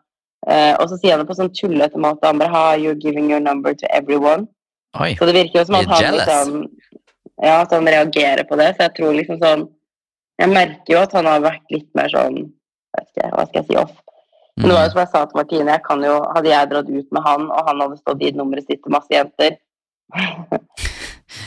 [0.47, 3.29] eh, Og så sier han det på sånn tullete måte, han bare ha You're giving
[3.29, 4.47] your number to everyone.
[4.99, 5.15] Oi.
[5.15, 6.27] Så det virker jo som at han jealous.
[6.27, 6.67] liksom
[7.41, 8.75] Ja, at han reagerer på det.
[8.75, 9.69] Så jeg tror liksom sånn
[10.39, 12.51] Jeg merker jo at han har vært litt mer sånn
[12.95, 13.91] Hva skal jeg si off.
[14.59, 14.91] Men det var jo Mm.
[14.91, 17.67] som jeg sa til Martine, jeg kan jo, hadde jeg dratt ut med han, og
[17.67, 19.55] han hadde stått i nummeret sitt til masse jenter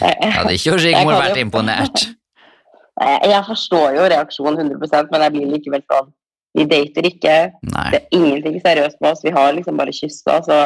[0.00, 2.02] Jeg, Hadde ikke Rigmor vært jo- imponert.
[3.00, 6.12] jeg, forstår jo reaksjonen 100% men jeg blir likevel sånn
[6.54, 7.34] Vi dater ikke.
[7.64, 7.90] Nei.
[7.90, 9.22] Det er ingenting seriøst med oss.
[9.24, 10.34] Vi har liksom bare kyssa.
[10.44, 10.56] Så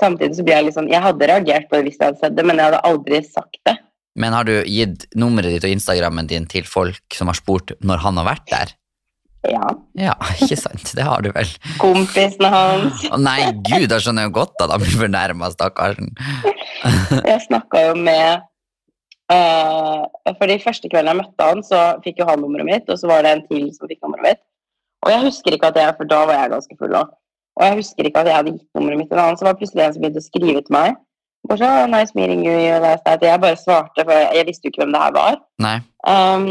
[0.00, 2.44] samtidig så blir jeg liksom Jeg hadde reagert på det hvis jeg hadde sett det,
[2.46, 3.74] men jeg hadde aldri sagt det.
[4.14, 7.98] Men har du gitt nummeret ditt og Instagrammen din til folk som har spurt når
[8.04, 8.72] han har vært der?
[9.50, 9.72] Ja.
[9.98, 10.92] Ja, ikke sant?
[10.94, 11.48] Det har du vel.
[11.82, 13.02] Kompisene hans.
[13.10, 16.12] Å nei, gud, da skjønner jeg jo godt at han blir fornærma, stakkaren.
[17.22, 18.44] Jeg snakka jo med
[19.32, 20.06] uh,
[20.38, 23.10] For de første kveldene jeg møtte han, så fikk jo han nummeret mitt, og så
[23.10, 24.42] var det en til som fikk nummeret mitt.
[25.02, 27.14] Og jeg husker ikke at jeg, for da var jeg ganske full òg,
[27.58, 29.56] og jeg husker ikke at jeg hadde gitt nummeret mitt til en annen, så var
[29.56, 31.00] det plutselig en som begynte å skrive til meg.
[31.50, 32.76] Bare så, nice meeting you, you.
[32.78, 35.40] Jeg bare svarte, for jeg visste jo ikke hvem det her var.
[35.64, 35.78] Nei.
[36.06, 36.46] Um,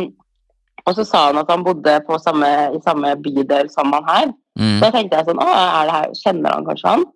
[0.85, 4.27] og så sa han at han bodde på samme, i samme bydel som han her.
[4.59, 4.77] Mm.
[4.77, 7.07] Så da tenkte jeg sånn, å, er det her, kjenner han kanskje han?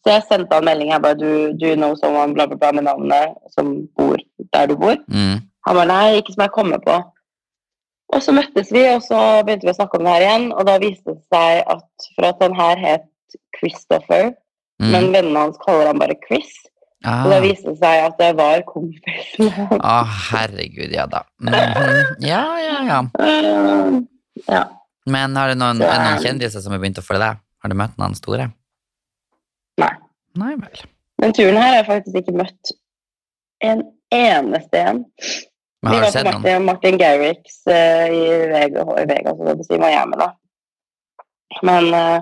[0.00, 2.72] Så jeg sendte han melding, jeg bare, du, do you know someone, bla bla bla,
[2.72, 4.16] med navnet som bor
[4.56, 4.96] der du bor?
[5.12, 5.40] Mm.
[5.68, 6.98] Han bare, nei, ikke som jeg kommer på.
[8.10, 10.66] Og så møttes vi, og så begynte vi å snakke om det her igjen, og
[10.66, 13.10] da viste det seg at for at han her het
[13.58, 14.32] Christopher,
[14.80, 14.92] Mm.
[14.94, 16.52] men vennene hans kaller han bare Chris,
[17.00, 17.22] Ah.
[17.24, 19.78] og det viste seg at det var kompisen hans.
[19.80, 19.94] Å,
[20.30, 21.22] herregud, ja da.
[21.40, 22.18] Mhm.
[22.26, 22.98] Ja, ja, ja.
[23.16, 24.02] Uh,
[24.44, 24.64] ja.
[25.08, 27.40] Men har du noen, Så, noen um, kjendiser som har begynt å følge deg?
[27.60, 28.50] Har du møtt noen store?
[29.80, 29.94] Nei.
[30.40, 30.84] Nei vel.
[31.24, 32.74] Den turen her har jeg faktisk ikke møtt
[33.64, 33.82] en
[34.14, 35.00] eneste en.
[35.80, 36.44] Men har du sett noen?
[36.44, 38.22] Martin, Martin Garrix uh, i
[38.52, 40.30] Vega, i Vegas, og det vil si Miami, da.
[41.66, 42.20] Men eh,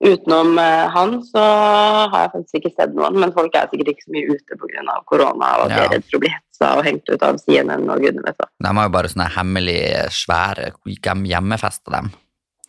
[0.00, 3.18] utenom eh, han så har jeg faktisk ikke sett noen.
[3.20, 4.96] Men folk er sikkert ikke så mye ute pga.
[5.10, 7.86] korona og at de er redd for å bli hetsa og hengt ut av CNN
[7.90, 8.48] og gudene vet hva.
[8.64, 9.78] De har jo bare sånne hemmelig
[10.16, 12.10] svære hjem- hjemmefester, dem.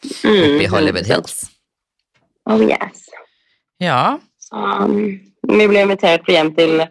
[0.01, 1.35] Mm, Oppe i Hollywood Hills.
[2.49, 3.05] Oh yes.
[3.81, 4.17] Ja.
[4.41, 4.95] Så um,
[5.47, 6.81] vi ble invitert hjem til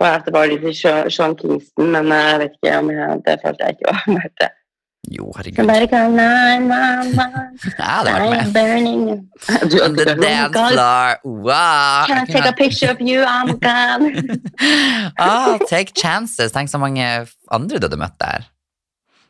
[0.00, 3.90] på afterparty til Sean Kingston, men jeg vet ikke om jeg, det følte jeg ikke
[3.92, 4.50] var verdt det.
[5.08, 5.56] Jo, herregud.
[5.56, 7.16] Somebody call 911.
[7.64, 7.72] det.
[7.80, 8.52] hadde vært I'm med.
[8.52, 9.02] burning.
[9.72, 11.16] Du On the dance floor.
[11.24, 12.04] Wow.
[12.06, 13.24] Can I take a picture of you?
[13.36, 14.02] I'm God.
[15.18, 16.52] ah, take chances.
[16.52, 18.50] Tenk så mange andre du hadde møtt der.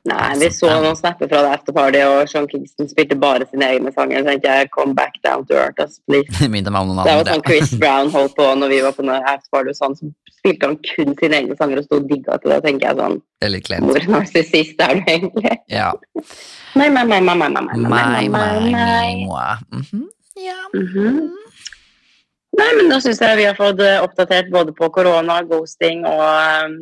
[0.09, 3.93] Nei, vi så noen snapper fra det afterparty, og Sean Kingston spilte bare sine egne
[3.93, 4.23] sanger.
[4.23, 6.27] Så tenkte jeg, come back down to earth, ass, please.
[6.41, 8.97] Det minner meg om noen Det var sånn Chris Brown holdt på når vi var
[8.97, 10.09] på afterparty, og sånn, så
[10.41, 12.61] spilte han kun sine egne sanger og sto og digga til det.
[12.64, 13.86] Tenker jeg sånn, Eller klemt.
[13.91, 15.55] hvor narsissist er du egentlig?
[15.72, 15.91] Ja.
[16.80, 19.53] Nei, nei, nei, nei, nei, nei, nei, nei, nei, moi.
[19.76, 20.09] Mhm.
[20.41, 20.57] Ja.
[20.74, 21.30] Mhm.
[22.59, 26.24] Nei, men da synes jeg vi har fått eh, oppdatert både på korona, ghosting og
[26.66, 26.74] um,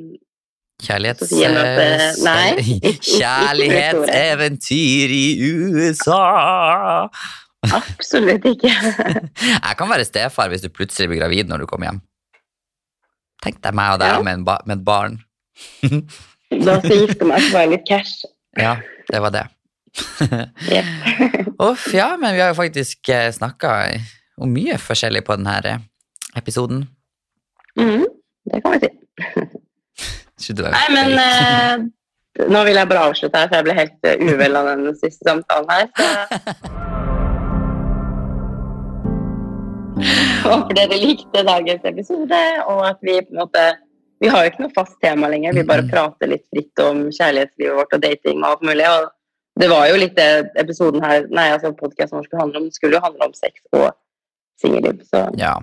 [0.81, 1.33] Kjærlighets...
[1.35, 5.25] Ikke- ikke Kjærlighetseventyr i
[5.75, 7.09] USA.
[7.75, 8.71] absolutt ikke.
[9.43, 12.01] Jeg kan være stefar hvis du plutselig blir gravid når du kommer hjem.
[13.45, 14.23] Tenk deg meg og deg Ja.
[14.27, 15.19] med, ba med et barn.
[16.49, 18.23] Da skal jeg gifte meg, det var litt cash.
[18.57, 18.77] Ja,
[19.13, 19.43] det var det.
[21.61, 23.73] Uff, ja, men vi har jo faktisk snakka
[24.41, 25.75] om mye forskjellig på denne
[26.39, 26.87] episoden.
[27.77, 28.07] Mm,
[28.49, 28.91] det kan vi si.
[30.63, 31.85] Nei, men eh,
[32.49, 35.27] nå vil jeg bare avslutte her, for jeg ble helt eh, uvel av den siste
[35.29, 35.89] samtalen her.
[35.93, 37.18] Så
[40.55, 43.67] håper dere likte dagens episode, og at vi på en måte
[44.21, 45.91] Vi har jo ikke noe fast tema lenger, vi bare Mhm.
[45.93, 48.87] prater litt fritt om kjærlighetslivet vårt og dating og alt mulig.
[48.89, 49.11] og
[49.59, 52.71] det var jo litt det episoden her, nei, altså podcasten vår skulle handle om.
[52.71, 53.93] Skulle jo handle om sex og
[54.61, 55.55] singelliv, så Ja,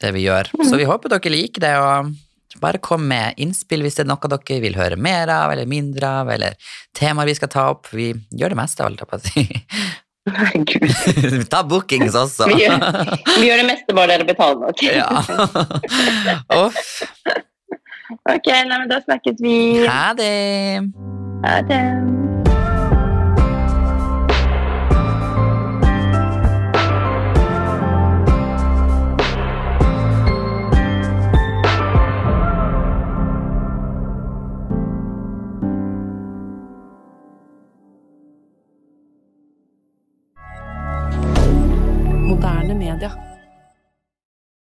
[0.00, 0.44] det vi gjør.
[0.64, 4.28] Så vi håper dere liker det, og bare kom med innspill hvis det er noe
[4.28, 6.54] dere vil høre mer av, eller mindre av, eller
[6.94, 7.86] temaer vi skal ta opp.
[7.90, 9.64] Vi gjør det meste, holdt jeg på å si.
[10.30, 11.48] Herregud.
[11.52, 12.48] ta bookings også.
[12.50, 12.78] Vi gjør,
[13.38, 14.82] vi gjør det meste bare dere betaler nok.
[14.82, 15.08] ja.
[16.64, 17.02] Uff.
[18.28, 19.56] Ok, nei, men da snakkes vi.
[19.88, 20.32] Ha det.
[21.44, 22.33] Ha det.
[42.94, 43.33] regarder